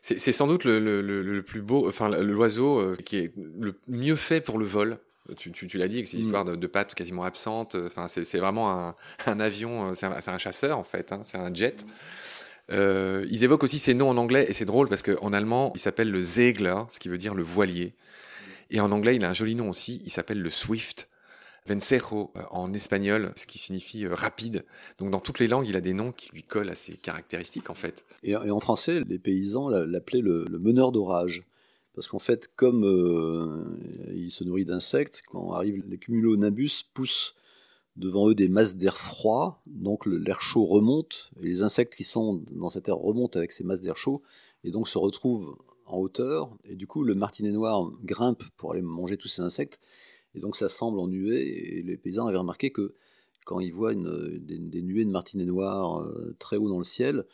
C'est 0.00 0.32
sans 0.32 0.46
doute 0.46 0.64
le, 0.64 0.78
le- 0.80 1.02
le- 1.02 1.22
le 1.22 1.42
plus 1.42 1.60
beau, 1.60 1.86
enfin 1.88 2.08
l'oiseau 2.08 2.78
euh, 2.78 2.96
qui 2.96 3.16
est 3.18 3.32
le 3.36 3.78
mieux 3.86 4.16
fait 4.16 4.40
pour 4.40 4.56
le 4.58 4.64
vol. 4.64 4.98
Tu, 5.36 5.52
tu- 5.52 5.66
tu 5.66 5.76
l'as 5.76 5.88
dit, 5.88 5.96
avec 5.96 6.06
ces 6.06 6.16
Mm. 6.16 6.20
histoires 6.20 6.44
de, 6.46 6.56
de 6.56 6.66
pattes 6.66 6.94
quasiment 6.94 7.24
absentes. 7.24 7.74
Enfin, 7.74 8.08
c'est 8.08 8.38
vraiment 8.38 8.70
un, 8.72 8.96
un 9.26 9.40
avion, 9.40 9.90
euh, 9.90 9.94
c'est 9.94 10.06
un, 10.06 10.38
chasseur 10.38 10.78
en 10.78 10.84
fait, 10.84 11.12
hein, 11.12 11.20
c'est 11.22 11.36
un 11.36 11.52
jet. 11.52 11.84
Euh, 12.70 13.26
ils 13.30 13.44
évoquent 13.44 13.64
aussi 13.64 13.78
ses 13.78 13.92
noms 13.92 14.08
en 14.08 14.16
anglais 14.16 14.46
et 14.48 14.54
c'est 14.54 14.64
drôle 14.64 14.88
parce 14.88 15.02
qu'en 15.02 15.32
allemand, 15.34 15.72
il 15.74 15.80
s'appelle 15.80 16.10
le 16.10 16.22
Segler, 16.22 16.76
ce 16.90 16.98
qui 16.98 17.08
veut 17.10 17.18
dire 17.18 17.34
le 17.34 17.42
voilier. 17.42 17.94
Et 18.70 18.80
en 18.80 18.92
anglais, 18.92 19.16
il 19.16 19.24
a 19.24 19.30
un 19.30 19.34
joli 19.34 19.54
nom 19.54 19.70
aussi, 19.70 20.02
il 20.04 20.10
s'appelle 20.10 20.40
le 20.40 20.50
Swift. 20.50 21.08
Vencejo 21.66 22.32
euh, 22.36 22.42
en 22.50 22.72
espagnol, 22.72 23.32
ce 23.36 23.46
qui 23.46 23.58
signifie 23.58 24.06
euh, 24.06 24.14
rapide. 24.14 24.64
Donc 24.98 25.10
dans 25.10 25.20
toutes 25.20 25.38
les 25.38 25.48
langues, 25.48 25.68
il 25.68 25.76
a 25.76 25.80
des 25.80 25.92
noms 25.92 26.12
qui 26.12 26.30
lui 26.32 26.42
collent 26.42 26.70
à 26.70 26.74
ses 26.74 26.94
caractéristiques 26.94 27.70
en 27.70 27.74
fait. 27.74 28.04
Et, 28.22 28.34
en 28.34 28.60
français, 28.60 29.02
les 29.06 29.18
paysans 29.18 29.68
l'a- 29.68 29.84
l'appelaient 29.84 30.22
le, 30.22 30.46
meneur 30.58 30.92
d'orage. 30.92 31.44
Parce 31.94 32.08
qu'en 32.08 32.20
fait, 32.20 32.48
comme 32.54 32.84
euh, 32.84 33.64
il 34.12 34.30
se 34.30 34.44
nourrit 34.44 34.64
d'insectes, 34.64 35.22
quand 35.28 35.52
arrivent 35.52 35.82
les 35.88 35.98
cumulonimbus, 35.98 36.84
poussent 36.94 37.34
devant 37.96 38.28
eux 38.30 38.34
des 38.36 38.48
masses 38.48 38.76
d'air 38.76 38.96
froid, 38.96 39.60
donc 39.66 40.06
l'air 40.06 40.40
chaud 40.40 40.64
remonte, 40.64 41.32
et 41.40 41.46
les 41.46 41.62
insectes 41.64 41.96
qui 41.96 42.04
sont 42.04 42.40
dans 42.52 42.70
cet 42.70 42.88
air 42.88 42.96
remontent 42.96 43.36
avec 43.36 43.50
ces 43.50 43.64
masses 43.64 43.80
d'air 43.80 43.96
chaud, 43.96 44.22
et 44.62 44.70
donc 44.70 44.88
se 44.88 44.96
retrouvent 44.96 45.56
en 45.88 45.98
hauteur, 45.98 46.56
et 46.64 46.76
du 46.76 46.86
coup 46.86 47.02
le 47.02 47.14
martinet 47.14 47.50
noir 47.50 47.90
grimpe 48.02 48.42
pour 48.56 48.72
aller 48.72 48.82
manger 48.82 49.16
tous 49.16 49.28
ces 49.28 49.42
insectes, 49.42 49.80
et 50.34 50.40
donc 50.40 50.56
ça 50.56 50.68
semble 50.68 50.98
en 51.00 51.08
nuée, 51.08 51.78
et 51.78 51.82
les 51.82 51.96
paysans 51.96 52.26
avaient 52.26 52.38
remarqué 52.38 52.70
que 52.70 52.94
quand 53.44 53.60
ils 53.60 53.72
voient 53.72 53.94
des 53.94 54.82
nuées 54.82 55.06
de 55.06 55.10
martinets 55.10 55.46
noirs 55.46 56.02
euh, 56.02 56.36
très 56.38 56.58
haut 56.58 56.68
dans 56.68 56.78
le 56.78 56.84
ciel, 56.84 57.24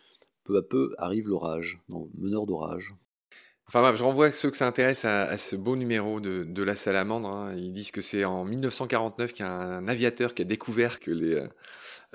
peu 0.45 0.57
à 0.57 0.63
peu 0.63 0.95
arrive 0.99 1.29
l'orage, 1.29 1.81
donc 1.89 2.09
meneur 2.17 2.47
d'orage. 2.47 2.95
Enfin 3.67 3.81
bref, 3.81 3.97
je 3.97 4.05
renvoie 4.05 4.31
ceux 4.31 4.51
que 4.51 4.57
ça 4.57 4.67
intéresse 4.67 5.05
à, 5.05 5.23
à 5.23 5.39
ce 5.39 5.57
beau 5.57 5.75
numéro 5.75 6.21
de, 6.21 6.45
de 6.45 6.63
la 6.63 6.77
salamandre. 6.77 7.29
hein. 7.29 7.55
Ils 7.57 7.73
disent 7.73 7.91
que 7.91 8.01
c'est 8.03 8.25
en 8.25 8.45
1949 8.45 9.33
qu'il 9.33 9.45
y 9.45 9.49
a 9.49 9.53
un 9.53 9.89
aviateur 9.89 10.35
qui 10.35 10.43
a 10.43 10.45
découvert 10.45 11.01
que 11.01 11.11
les 11.11 11.35
euh, 11.35 11.49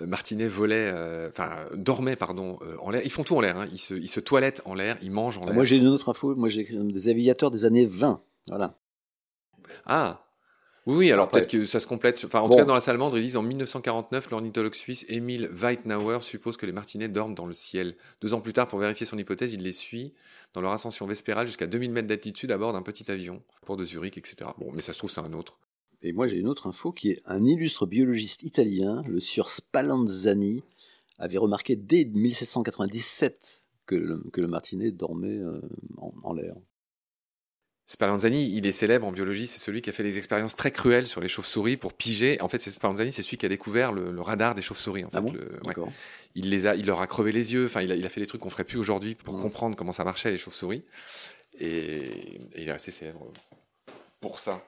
martinets 0.05 0.47
volaient, 0.47 0.91
euh, 0.93 1.27
enfin 1.29 1.65
dormaient 1.73 2.15
pardon, 2.15 2.59
euh, 2.61 2.75
en 2.79 2.91
l'air. 2.91 3.01
Ils 3.03 3.09
font 3.11 3.23
tout 3.23 3.35
en 3.35 3.41
l'air. 3.41 3.57
Hein. 3.57 3.67
Ils, 3.71 3.79
se, 3.79 3.93
ils 3.95 4.07
se 4.07 4.19
toilettent 4.19 4.61
en 4.65 4.73
l'air, 4.75 4.97
ils 5.01 5.11
mangent 5.11 5.39
en 5.39 5.41
Ah, 5.41 5.45
l'air. 5.47 5.55
moi 5.55 5.65
j'ai 5.65 5.77
une 5.77 5.87
autre 5.87 6.09
info, 6.09 6.35
moi 6.35 6.49
j'ai 6.49 6.63
des 6.63 7.09
aviateurs 7.09 7.49
des 7.51 7.65
années 7.65 7.85
20. 7.87 8.21
Voilà. 8.47 8.75
Ah 9.85 10.25
oui, 10.89 10.97
oui, 10.97 11.11
alors 11.11 11.27
peut-être 11.27 11.49
que 11.49 11.65
ça 11.65 11.79
se 11.79 11.87
complète. 11.87 12.21
Enfin, 12.25 12.39
en 12.39 12.47
Bon. 12.47 12.55
tout 12.55 12.57
cas, 12.57 12.65
dans 12.65 12.73
la 12.73 12.81
salamandre, 12.81 13.17
ils 13.17 13.23
disent 13.23 13.37
en 13.37 13.43
1949, 13.43 14.29
l'ornithologue 14.31 14.73
suisse 14.73 15.05
Emil 15.07 15.49
Weitnauer 15.51 16.19
suppose 16.21 16.57
que 16.57 16.65
les 16.65 16.71
martinets 16.71 17.07
dorment 17.07 17.35
dans 17.35 17.45
le 17.45 17.53
ciel. 17.53 17.95
Deux 18.21 18.33
ans 18.33 18.41
plus 18.41 18.53
tard, 18.53 18.67
pour 18.67 18.79
vérifier 18.79 19.05
son 19.05 19.17
hypothèse, 19.17 19.53
il 19.53 19.61
les 19.63 19.71
suit 19.71 20.13
dans 20.53 20.61
leur 20.61 20.71
ascension 20.71 21.05
vespérale 21.05 21.47
jusqu'à 21.47 21.67
2000 21.67 21.91
mètres 21.91 22.07
d'altitude 22.07 22.51
à 22.51 22.57
bord 22.57 22.73
d'un 22.73 22.81
petit 22.81 23.09
avion, 23.11 23.41
port 23.65 23.77
de 23.77 23.85
Zurich, 23.85 24.17
etc. 24.17 24.49
Bon, 24.57 24.71
mais 24.73 24.81
ça 24.81 24.93
se 24.93 24.97
trouve, 24.97 25.11
c'est 25.11 25.21
un 25.21 25.33
autre. 25.33 25.59
Et 26.01 26.13
moi 26.13 26.27
j'ai 26.27 26.37
une 26.37 26.47
autre 26.47 26.65
info 26.67 26.91
qui 26.91 27.11
est 27.11 27.21
un 27.25 27.45
illustre 27.45 27.85
biologiste 27.85 28.43
italien, 28.43 29.03
le 29.07 29.19
sieur 29.19 29.49
Spallanzani, 29.49 30.63
avait 31.19 31.37
remarqué 31.37 31.75
dès 31.75 32.05
1797 32.05 33.65
que 33.85 33.95
le, 33.95 34.23
que 34.31 34.41
le 34.41 34.47
martinet 34.47 34.91
dormait 34.91 35.37
euh, 35.39 35.59
en, 35.97 36.13
en 36.23 36.33
l'air. 36.33 36.55
Spallanzani, 37.93 38.55
il 38.55 38.67
est 38.67 38.71
célèbre 38.71 39.07
en 39.07 39.11
biologie, 39.11 39.47
c'est 39.47 39.57
celui 39.57 39.81
qui 39.81 39.89
a 39.89 39.93
fait 39.93 40.03
des 40.03 40.19
expériences 40.19 40.55
très 40.55 40.69
cruelles 40.69 41.07
sur 41.07 41.21
les 41.21 41.27
chauves-souris 41.27 41.75
pour 41.75 41.93
piger. 41.93 42.39
En 42.39 42.47
fait, 42.47 42.59
c'est 42.59 42.69
Spallanzani, 42.69 43.11
c'est 43.11 43.23
celui 43.23 43.37
qui 43.37 43.47
a 43.47 43.49
découvert 43.49 43.91
le, 43.91 44.11
le 44.11 44.21
radar 44.21 44.53
des 44.53 44.61
chauves-souris. 44.61 45.05
En 45.05 45.09
fait, 45.09 45.17
Ah 45.17 45.21
bon 45.21 45.31
Le- 45.31 45.39
ouais. 45.39 45.59
D'accord. 45.65 45.89
il 46.35 46.51
les 46.51 46.67
a, 46.67 46.75
il 46.75 46.85
leur 46.85 47.01
a 47.01 47.07
crevé 47.07 47.31
les 47.31 47.51
yeux. 47.53 47.65
Enfin, 47.65 47.81
il 47.81 47.91
a, 47.91 47.95
il 47.95 48.05
a 48.05 48.09
fait 48.09 48.21
des 48.21 48.27
trucs 48.27 48.41
qu'on 48.41 48.51
ferait 48.51 48.63
plus 48.63 48.77
aujourd'hui 48.77 49.15
pour 49.15 49.33
Ouais. 49.33 49.41
comprendre 49.41 49.75
comment 49.75 49.91
ça 49.91 50.03
marchait 50.03 50.29
les 50.29 50.37
chauves-souris. 50.37 50.83
Et, 51.59 51.65
et 51.65 52.61
il 52.61 52.67
est 52.67 52.71
assez 52.71 52.91
célèbre 52.91 53.25
pour 54.21 54.39
ça. 54.39 54.63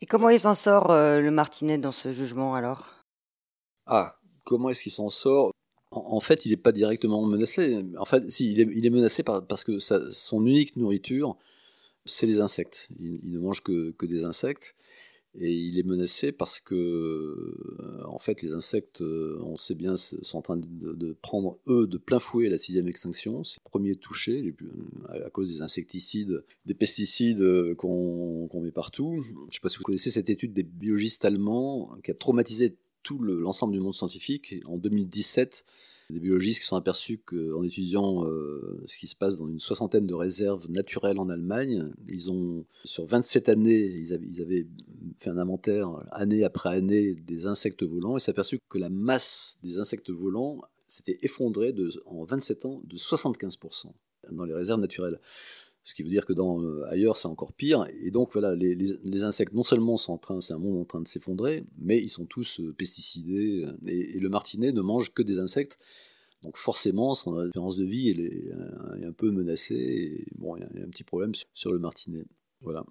Et 0.00 0.06
comment 0.06 0.28
il 0.28 0.38
s'en 0.38 0.54
sort, 0.54 0.92
euh, 0.92 1.18
le 1.18 1.32
martinet, 1.32 1.76
dans 1.76 1.90
ce 1.90 2.12
jugement, 2.12 2.54
alors? 2.54 2.94
Ah, 3.86 4.14
comment 4.44 4.70
est-ce 4.70 4.84
qu'il 4.84 4.92
s'en 4.92 5.10
sort 5.10 5.50
en, 5.90 6.02
en 6.12 6.20
fait, 6.20 6.46
il 6.46 6.50
n'est 6.50 6.56
pas 6.56 6.70
directement 6.70 7.20
menacé. 7.26 7.84
En 7.98 8.04
fait, 8.04 8.30
si, 8.30 8.52
il 8.52 8.60
est, 8.60 8.68
il 8.76 8.86
est 8.86 8.90
menacé 8.90 9.24
par- 9.24 9.44
parce 9.44 9.64
que 9.64 9.80
sa- 9.80 10.08
son 10.12 10.46
unique 10.46 10.76
nourriture, 10.76 11.36
c'est 12.08 12.26
les 12.26 12.40
insectes. 12.40 12.88
Il, 13.00 13.20
ne 13.30 13.38
mange 13.38 13.62
que, 13.62 13.92
que 13.92 14.06
des 14.06 14.24
insectes. 14.24 14.74
Et 15.40 15.52
il 15.52 15.78
est 15.78 15.82
menacé 15.84 16.32
parce 16.32 16.58
que, 16.58 16.74
euh, 16.74 18.02
en 18.06 18.18
fait, 18.18 18.42
les 18.42 18.52
insectes, 18.54 19.02
euh, 19.02 19.38
on 19.42 19.56
sait 19.56 19.74
bien, 19.74 19.94
sont 19.96 20.38
en 20.38 20.42
train 20.42 20.56
de, 20.56 21.12
prendre, 21.20 21.58
eux, 21.68 21.86
de 21.86 21.98
plein 21.98 22.18
fouet 22.18 22.48
la 22.48 22.58
sixième 22.58 22.88
extinction. 22.88 23.44
C'est 23.44 23.58
les 23.64 23.70
premiers 23.70 23.94
touchés 23.94 24.40
les 24.40 24.52
plus- 24.52 24.70
à 25.08 25.28
cause 25.30 25.54
des 25.54 25.62
insecticides, 25.62 26.42
des 26.66 26.74
pesticides 26.74 27.42
euh, 27.42 27.74
qu'on 27.74 28.48
met 28.60 28.72
partout. 28.72 29.22
Je 29.22 29.32
ne 29.32 29.50
sais 29.50 29.60
pas 29.62 29.68
si 29.68 29.76
vous 29.76 29.84
connaissez 29.84 30.10
cette 30.10 30.30
étude 30.30 30.54
des 30.54 30.62
biologistes 30.64 31.24
allemands 31.24 31.94
qui 32.02 32.10
a 32.10 32.14
traumatisé 32.14 32.76
tout 33.02 33.18
le- 33.18 33.38
l'ensemble 33.38 33.74
du 33.74 33.80
monde 33.80 33.94
scientifique. 33.94 34.54
En 34.64 34.78
2017, 34.78 35.64
des 36.10 36.20
biologistes 36.20 36.60
qui 36.60 36.66
sont 36.66 36.76
aperçus 36.76 37.18
qu'en 37.18 37.62
étudiant 37.62 38.24
euh, 38.24 38.82
ce 38.86 38.98
qui 38.98 39.06
se 39.06 39.16
passe 39.16 39.36
dans 39.36 39.48
une 39.48 39.58
soixantaine 39.58 40.06
de 40.06 40.14
réserves 40.14 40.70
naturelles 40.70 41.18
en 41.18 41.28
Allemagne, 41.28 41.92
ils 42.08 42.30
ont, 42.30 42.64
sur 42.84 43.04
27 43.04 43.48
années, 43.48 43.84
ils 43.84 44.12
avaient, 44.14 44.66
fait 45.18 45.30
un 45.30 45.38
inventaire 45.38 45.90
année 46.10 46.44
après 46.44 46.70
année 46.70 47.14
des 47.14 47.46
insectes 47.46 47.82
volants 47.82 48.16
et 48.16 48.20
s'aperçu 48.20 48.58
que 48.68 48.78
la 48.78 48.88
masse 48.88 49.58
des 49.62 49.78
insectes 49.78 50.10
volants 50.10 50.62
s'était 50.86 51.18
effondrée 51.22 51.72
de, 51.72 51.90
en 52.06 52.24
27 52.24 52.64
ans 52.64 52.80
de 52.84 52.96
75% 52.96 53.92
dans 54.32 54.44
les 54.44 54.54
réserves 54.54 54.80
naturelles. 54.80 55.20
Ce 55.88 55.94
qui 55.94 56.02
veut 56.02 56.10
dire 56.10 56.26
que 56.26 56.34
dans, 56.34 56.62
euh, 56.62 56.84
ailleurs, 56.90 57.16
c'est 57.16 57.28
encore 57.28 57.54
pire. 57.54 57.86
Et 58.02 58.10
donc, 58.10 58.30
voilà, 58.34 58.54
les, 58.54 58.74
les- 58.74 58.98
les 59.02 59.24
insectes, 59.24 59.54
non 59.54 59.62
seulement 59.62 59.96
sont 59.96 60.12
en 60.12 60.18
train, 60.18 60.38
c'est 60.42 60.52
un 60.52 60.58
monde 60.58 60.76
en 60.78 60.84
train 60.84 61.00
de 61.00 61.08
s'effondrer, 61.08 61.64
mais 61.78 61.96
ils 61.96 62.10
sont 62.10 62.26
tous 62.26 62.60
euh, 62.60 62.74
pesticidés. 62.74 63.64
euh, 63.64 63.72
Et, 63.86 64.20
le 64.20 64.28
martinet 64.28 64.72
ne 64.72 64.82
mange 64.82 65.14
que 65.14 65.22
des 65.22 65.38
insectes. 65.38 65.78
Donc, 66.42 66.58
forcément, 66.58 67.14
son 67.14 67.42
espérance 67.42 67.78
de 67.78 67.86
vie 67.86 68.10
est, 68.10 68.20
euh, 68.20 69.00
est 69.00 69.06
un 69.06 69.12
peu 69.12 69.30
menacée. 69.30 70.26
Bon, 70.36 70.56
il 70.56 70.60
y, 70.60 70.82
a- 70.82 70.84
un 70.84 70.90
petit 70.90 71.04
problème 71.04 71.32
sur, 71.54 71.72
le 71.72 71.78
martinet. 71.78 72.26
Voilà. 72.60 72.84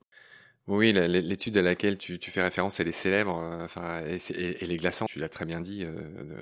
Oui, 0.66 0.92
l'étude 0.92 1.56
à 1.58 1.62
laquelle 1.62 2.00
tu, 2.00 2.18
fais 2.20 2.42
référence, 2.42 2.80
elle 2.80 2.88
est 2.88 2.92
célèbre. 2.92 3.36
Enfin, 3.63 4.04
et, 4.08 4.18
et- 4.32 4.63
et 4.63 4.66
les 4.66 4.77
glaçants, 4.77 5.06
tu 5.06 5.20
l'as 5.20 5.30
très 5.30 5.46
bien 5.46 5.62
dit. 5.62 5.86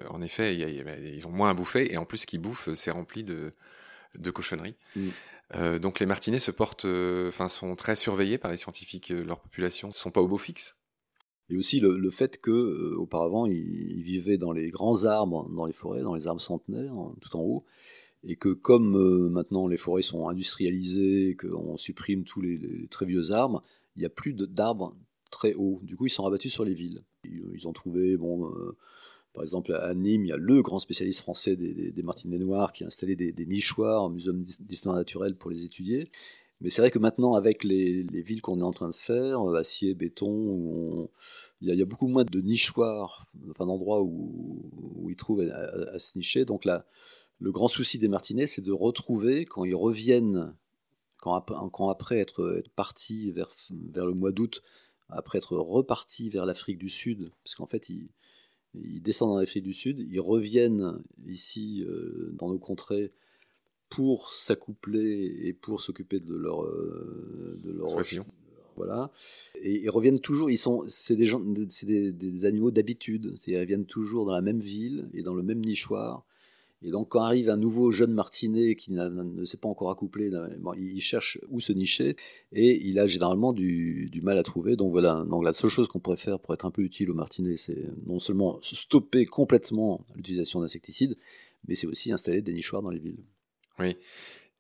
en 0.10 0.22
effet, 0.22 0.56
ils 0.56 1.28
ont 1.28 1.32
moins 1.32 1.50
à 1.50 1.54
bouffer 1.54 1.92
et 1.92 1.98
en 1.98 2.06
plus, 2.06 2.20
ce 2.20 2.26
qu'ils 2.28 2.40
bouffent, 2.40 2.74
c'est 2.76 2.92
rempli 2.92 3.26
de, 3.26 3.52
de 4.17 4.31
cochonneries. 4.31 4.75
Mm. 4.95 5.07
Euh, 5.55 5.79
donc, 5.79 6.00
les 6.00 6.05
martinets 6.05 6.39
se 6.39 6.51
portent, 6.51 6.86
euh, 6.86 7.29
enfin, 7.29 7.50
sont 7.50 7.75
très 7.75 7.95
surveillés 7.95 8.38
par 8.38 8.51
les 8.51 8.57
scientifiques. 8.57 9.12
euh, 9.12 9.24
Leur 9.24 9.39
population 9.39 9.89
ne 9.89 9.93
sont 9.93 10.12
pas 10.12 10.22
au 10.22 10.27
beau 10.27 10.38
fixe. 10.39 10.75
Et 11.50 11.57
aussi 11.57 11.79
le, 11.79 12.00
le 12.00 12.10
fait 12.10 12.39
que 12.39 12.50
euh, 12.50 12.95
auparavant 12.98 13.45
ils, 13.45 13.55
ils 13.55 14.01
vivaient 14.01 14.39
dans 14.39 14.51
les 14.51 14.72
grands 14.72 15.03
arbres, 15.03 15.48
dans 15.55 15.67
les 15.67 15.74
forêts, 15.74 16.01
dans 16.01 16.15
les 16.15 16.25
arbres 16.25 16.41
centenaires, 16.41 16.93
hein, 16.93 17.13
tout 17.22 17.38
en 17.38 17.41
haut, 17.41 17.65
et 18.24 18.36
que 18.36 18.50
comme 18.50 19.29
maintenant 19.29 19.67
les 19.67 19.77
forêts 19.77 20.01
sont 20.01 20.27
industrialisées, 20.27 21.38
qu'on 21.39 21.77
supprime 21.77 22.24
tous 22.24 22.41
les, 22.41 22.57
les 22.57 22.88
très 22.88 23.05
vieux 23.05 23.31
arbres, 23.31 23.62
il 23.95 24.00
n'y 24.00 24.05
a 24.07 24.10
plus 24.10 24.34
d'arbres 24.34 24.95
très 25.29 25.53
hauts. 25.53 25.79
Du 25.84 25.95
coup, 25.95 26.07
ils 26.07 26.10
sont 26.10 26.24
rabattus 26.24 26.51
sur 26.51 26.65
les 26.65 26.74
villes. 26.74 27.01
Ils, 27.24 27.43
ils 27.53 27.67
ont 27.67 27.74
trouvé, 27.74 28.17
bon, 28.17 28.51
par 29.36 29.44
exemple 29.44 29.74
à 29.74 29.94
Nîmes, 29.94 30.25
il 30.25 30.30
y 30.30 30.32
a 30.32 30.38
le 30.38 30.62
grand 30.62 30.80
spécialiste 30.80 31.20
français 31.20 31.58
des, 31.58 31.92
des- 31.92 32.04
martinets 32.04 32.38
noirs 32.39 32.72
qui 32.72 32.86
a 32.86 32.88
installé 32.88 33.18
des, 33.18 33.46
nichoirs 33.46 34.06
au 34.06 34.10
muséum 34.10 34.42
d'histoire 34.62 34.96
naturelle 34.96 35.36
pour 35.36 35.51
les 35.51 35.65
étudier. 35.65 36.06
Mais 36.62 36.70
c'est 36.70 36.82
vrai 36.82 36.89
que 36.89 37.00
maintenant, 37.00 37.34
avec 37.34 37.65
les, 37.65 38.04
villes 38.04 38.42
qu'on 38.42 38.60
est 38.62 38.63
en 38.63 38.72
train 38.72 38.88
de 38.88 38.96
faire, 38.96 39.42
euh, 39.42 39.60
acier, 39.60 39.94
béton, 39.94 41.10
il 41.60 41.75
y, 41.75 41.82
a 41.82 41.86
beaucoup 41.86 42.08
moins 42.08 42.24
de 42.24 42.39
nichoirs, 42.39 43.27
enfin 43.51 43.65
d'endroits 43.65 44.01
où, 44.01 45.08
ils 45.10 45.18
trouvent 45.18 45.42
à, 45.42 46.00
se 46.00 46.18
nicher. 46.18 46.46
Donc 46.46 46.63
là, 46.63 46.86
le 47.42 47.51
grand 47.51 47.68
souci 47.68 48.00
des 48.00 48.08
Martinets, 48.08 48.48
c'est 48.48 48.62
de 48.62 48.72
retrouver, 48.72 49.44
quand 49.44 49.65
ils 49.65 49.75
reviennent, 49.75 50.56
quand, 51.18 51.89
après 51.89 52.20
être, 52.20 52.63
partis 52.77 53.34
vers, 53.34 53.51
vers 53.92 54.06
le 54.06 54.13
mois 54.13 54.32
d'août, 54.32 54.62
après 55.10 55.39
être 55.39 55.58
repartis 55.58 56.30
vers 56.30 56.46
l'Afrique 56.46 56.77
du 56.77 56.89
Sud, 56.89 57.32
parce 57.44 57.56
qu'en 57.56 57.68
fait, 57.68 57.89
ils, 57.89 58.08
ils 58.84 59.01
descendent 59.01 59.32
en 59.32 59.38
Afrique 59.38 59.63
du 59.63 59.74
Sud, 59.74 60.00
ils 60.00 60.20
reviennent 60.20 61.00
ici 61.27 61.84
euh, 61.88 62.32
dans 62.34 62.50
nos 62.50 62.60
contrées 62.60 63.12
pour 63.89 64.32
s'accoupler 64.34 65.36
et 65.44 65.53
pour 65.53 65.82
s'occuper 65.82 66.20
de 66.20 66.36
leur 66.36 66.63
euh, 66.63 67.60
de 67.63 67.72
leur 67.72 68.01
voilà. 68.75 69.10
Et 69.62 69.84
ils 69.84 69.89
reviennent 69.89 70.20
toujours 70.20 70.50
ils 70.50 70.58
sont 70.58 70.84
c'est 70.88 71.15
des 71.15 71.25
gens 71.25 71.41
c'est 71.70 71.86
des, 71.86 72.12
des, 72.12 72.46
animaux 72.46 72.72
d'habitude. 72.72 73.36
Ils 73.48 73.58
reviennent 73.58 73.86
toujours 73.86 74.25
dans 74.25 74.34
la 74.34 74.41
même 74.41 74.60
ville 74.60 75.10
et 75.13 75.24
dans 75.24 75.34
le 75.34 75.44
même 75.44 75.63
nichoir 75.63 76.25
et 76.86 76.92
donc, 76.92 77.10
quand 77.10 77.22
arrive 77.22 77.50
un 77.50 77.58
nouveau 77.58 77.92
jeune 77.92 78.13
martinet 78.13 78.75
qui 78.75 78.92
ne 78.94 79.44
s'est 79.44 79.58
pas 79.58 79.68
encore 79.68 79.89
accouplé, 79.89 80.30
il 80.77 81.01
cherche 81.01 81.39
où 81.50 81.60
se 81.60 81.74
nicher 81.74 82.15
et 82.51 82.80
il 82.86 83.00
a 83.00 83.08
généralement 83.08 83.54
du, 83.54 84.22
mal 84.22 84.38
à 84.38 84.44
trouver. 84.44 84.75
Donc 84.75 84.92
voilà, 84.92 85.25
donc 85.27 85.44
la 85.44 85.51
seule 85.51 85.72
chose 85.72 85.88
qu'on 85.88 86.00
pourrait 86.00 86.15
faire 86.15 86.39
pour 86.39 86.54
être 86.54 86.65
un 86.65 86.72
peu 86.72 86.84
utile 86.84 87.10
au 87.10 87.15
martinet, 87.15 87.58
c'est 87.58 87.89
non 88.06 88.20
seulement 88.20 88.60
stopper 88.62 89.25
complètement 89.25 90.06
l'utilisation 90.15 90.62
d'insecticides, 90.62 91.15
mais 91.68 91.74
c'est 91.74 91.88
aussi 91.88 92.12
installer 92.12 92.44
des 92.44 92.54
nichoirs 92.54 92.84
dans 92.84 92.92
les 92.92 93.00
villes. 93.00 93.24
Oui 93.80 93.98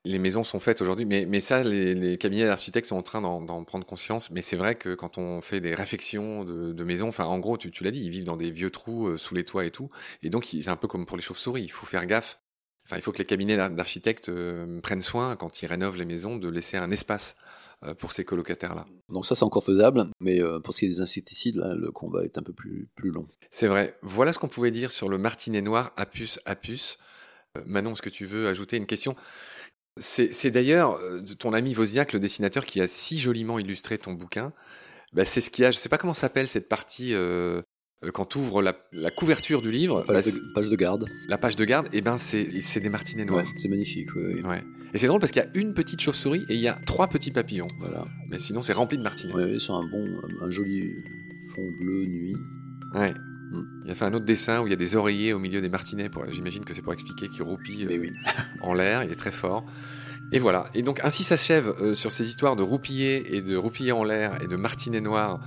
les 0.05 0.19
maisons 0.19 0.43
sont 0.43 0.59
faites 0.59 0.81
aujourd'hui, 0.81 1.05
mais, 1.05 1.25
mais 1.25 1.39
ça, 1.39 1.63
les, 1.63 2.17
cabinets 2.17 2.45
d'architectes 2.45 2.87
sont 2.87 2.95
en 2.95 3.01
train 3.01 3.21
d'en 3.21 3.63
prendre 3.63 3.85
conscience. 3.85 4.29
Mais 4.31 4.41
c'est 4.41 4.55
vrai 4.55 4.75
que 4.75 4.93
quand 4.93 5.17
on 5.17 5.41
fait 5.41 5.59
des 5.59 5.73
réfections 5.73 6.43
de, 6.43 6.83
maisons, 6.83 7.09
enfin, 7.09 7.25
en 7.25 7.39
gros, 7.39 7.57
tu, 7.57 7.71
tu 7.71 7.83
l'as 7.83 7.91
dit, 7.91 8.01
ils 8.01 8.11
vivent 8.11 8.23
dans 8.23 8.37
des 8.37 8.51
vieux 8.51 8.69
trous 8.69 9.07
euh, 9.07 9.17
sous 9.17 9.33
les 9.33 9.43
toits 9.43 9.65
et 9.65 9.71
tout. 9.71 9.89
Et 10.21 10.29
donc, 10.29 10.45
c'est 10.45 10.69
un 10.69 10.75
peu 10.75 10.87
comme 10.87 11.05
pour 11.05 11.17
les 11.17 11.23
chauves-souris. 11.23 11.63
Il 11.63 11.71
faut 11.71 11.87
faire 11.87 12.05
gaffe. 12.05 12.39
Enfin, 12.85 12.97
il 12.97 13.01
faut 13.01 13.11
que 13.11 13.17
les 13.17 13.25
cabinets 13.25 13.57
d'architectes 13.57 14.29
euh, 14.29 14.79
prennent 14.81 15.01
soin, 15.01 15.35
quand 15.35 15.63
ils 15.63 15.65
rénovent 15.65 15.97
les 15.97 16.05
maisons, 16.05 16.37
de 16.37 16.49
laisser 16.49 16.77
un 16.77 16.91
espace 16.91 17.35
euh, 17.83 17.95
pour 17.95 18.11
ces 18.11 18.23
colocataires-là. 18.23 18.85
Donc 19.09 19.25
ça, 19.25 19.33
c'est 19.33 19.43
encore 19.43 19.63
faisable, 19.63 20.05
mais 20.19 20.39
pour 20.63 20.75
ce 20.75 20.79
qui 20.79 20.85
est 20.85 20.89
des 20.89 21.01
insecticides, 21.01 21.57
le 21.57 21.91
combat 21.91 22.23
est 22.23 22.37
un 22.37 22.43
peu 22.43 22.53
plus, 22.53 22.87
plus 22.93 23.09
long. 23.09 23.25
C'est 23.49 23.67
vrai. 23.67 23.97
Voilà 24.03 24.33
ce 24.33 24.39
qu'on 24.39 24.47
pouvait 24.47 24.69
dire 24.69 24.91
sur 24.91 25.09
le 25.09 25.17
martinet 25.17 25.61
noir 25.61 25.93
Apus 25.97 26.39
Apus. 26.45 26.99
Manon, 27.65 27.93
est-ce 27.93 28.01
que 28.01 28.09
tu 28.09 28.25
veux 28.25 28.47
ajouter 28.47 28.77
une 28.77 28.85
question? 28.85 29.15
C'est 29.97 30.51
d'ailleurs 30.51 30.99
euh, 31.01 31.21
ton 31.39 31.53
ami 31.53 31.73
Wozniak, 31.73 32.13
le 32.13 32.19
dessinateur, 32.19 32.65
qui 32.65 32.81
a 32.81 32.87
si 32.87 33.17
joliment 33.17 33.59
illustré 33.59 33.97
ton 33.97 34.13
bouquin. 34.13 34.51
Bah, 35.13 35.23
c'est 35.25 35.41
ce 35.41 35.49
qu'il 35.49 35.63
y 35.63 35.65
a. 35.65 35.71
Je 35.71 35.77
sais 35.77 35.89
pas 35.89 35.97
comment 35.97 36.13
s'appelle 36.13 36.47
cette 36.47 36.67
partie 36.67 37.13
euh, 37.13 37.61
quand 38.13 38.25
tu 38.25 38.37
ouvres 38.37 38.61
la, 38.61 38.73
couverture 39.11 39.61
du 39.61 39.71
livre. 39.71 39.99
La 40.07 40.15
page, 40.15 40.25
de, 40.25 40.53
page, 40.53 40.69
de, 40.69 40.75
garde. 40.75 41.09
La 41.29 41.37
page 41.37 41.55
de 41.55 41.63
garde, 41.63 41.87
et 41.87 41.99
eh 41.99 42.01
ben 42.01 42.17
c'est 42.17 42.79
des 42.79 42.89
martinets 42.89 43.25
noirs. 43.25 43.47
c'est 43.57 43.69
magnifique. 43.69 44.13
Ouais. 44.15 44.63
Et 44.93 44.97
c'est 44.97 45.07
drôle 45.07 45.19
parce 45.19 45.31
qu'il 45.31 45.41
y 45.41 45.45
a 45.45 45.49
une 45.53 45.73
petite 45.73 46.01
chauve-souris 46.01 46.45
et 46.49 46.55
il 46.55 46.61
y 46.61 46.67
a 46.67 46.77
trois 46.85 47.07
petits 47.07 47.31
papillons. 47.31 47.67
Voilà. 47.79 48.05
Mais 48.29 48.39
sinon 48.39 48.61
c'est 48.61 48.73
rempli 48.73 48.97
de 48.97 49.03
martinets. 49.03 49.33
Oui, 49.33 49.61
c'est 49.61 49.71
un 49.71 49.83
bon, 49.83 50.05
un 50.41 50.51
joli 50.51 50.93
fond 51.53 51.69
bleu 51.79 52.05
nuit. 52.05 52.35
Ouais. 52.93 53.13
Il 53.83 53.91
a 53.91 53.95
fait 53.95 54.05
un 54.05 54.13
autre 54.13 54.25
dessin 54.25 54.61
où 54.61 54.67
il 54.67 54.69
y 54.69 54.73
a 54.73 54.77
des 54.77 54.95
oreillers 54.95 55.33
au 55.33 55.39
milieu 55.39 55.61
des 55.61 55.69
martinets. 55.69 56.09
J'imagine 56.29 56.65
que 56.65 56.73
c'est 56.73 56.81
pour 56.81 56.93
expliquer 56.93 57.27
qu'il 57.29 57.43
roupille 57.43 57.85
euh, 57.85 58.09
en 58.61 58.73
l'air. 58.73 59.03
Il 59.03 59.11
est 59.11 59.15
très 59.15 59.31
fort. 59.31 59.65
Et 60.31 60.39
voilà. 60.39 60.65
Et 60.73 60.81
donc 60.81 60.99
ainsi 61.03 61.23
s'achève 61.23 61.73
euh, 61.81 61.93
sur 61.93 62.11
ces 62.11 62.27
histoires 62.27 62.55
de 62.55 62.63
roupiller 62.63 63.35
et 63.35 63.41
de 63.41 63.55
roupiller 63.55 63.91
en 63.91 64.03
l'air 64.03 64.41
et 64.41 64.47
de 64.47 64.55
martinets 64.55 65.01
noirs 65.01 65.39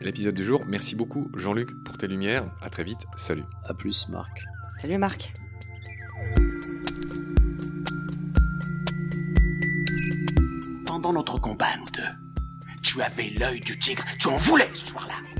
l'épisode 0.00 0.34
du 0.34 0.44
jour. 0.44 0.64
Merci 0.66 0.94
beaucoup 0.94 1.30
Jean-Luc 1.36 1.82
pour 1.84 1.98
tes 1.98 2.06
lumières. 2.06 2.44
À 2.62 2.70
très 2.70 2.84
vite. 2.84 3.00
Salut. 3.16 3.44
À 3.64 3.74
plus 3.74 4.08
Marc. 4.08 4.44
Salut 4.78 4.98
Marc. 4.98 5.34
Pendant 10.86 11.12
notre 11.12 11.38
combat, 11.38 11.76
nous 11.78 11.90
deux, 11.92 12.72
tu 12.82 13.00
avais 13.02 13.30
l'œil 13.38 13.60
du 13.60 13.78
tigre. 13.78 14.04
Tu 14.18 14.28
en 14.28 14.36
voulais 14.36 14.70
ce 14.74 14.86
soir-là. 14.86 15.39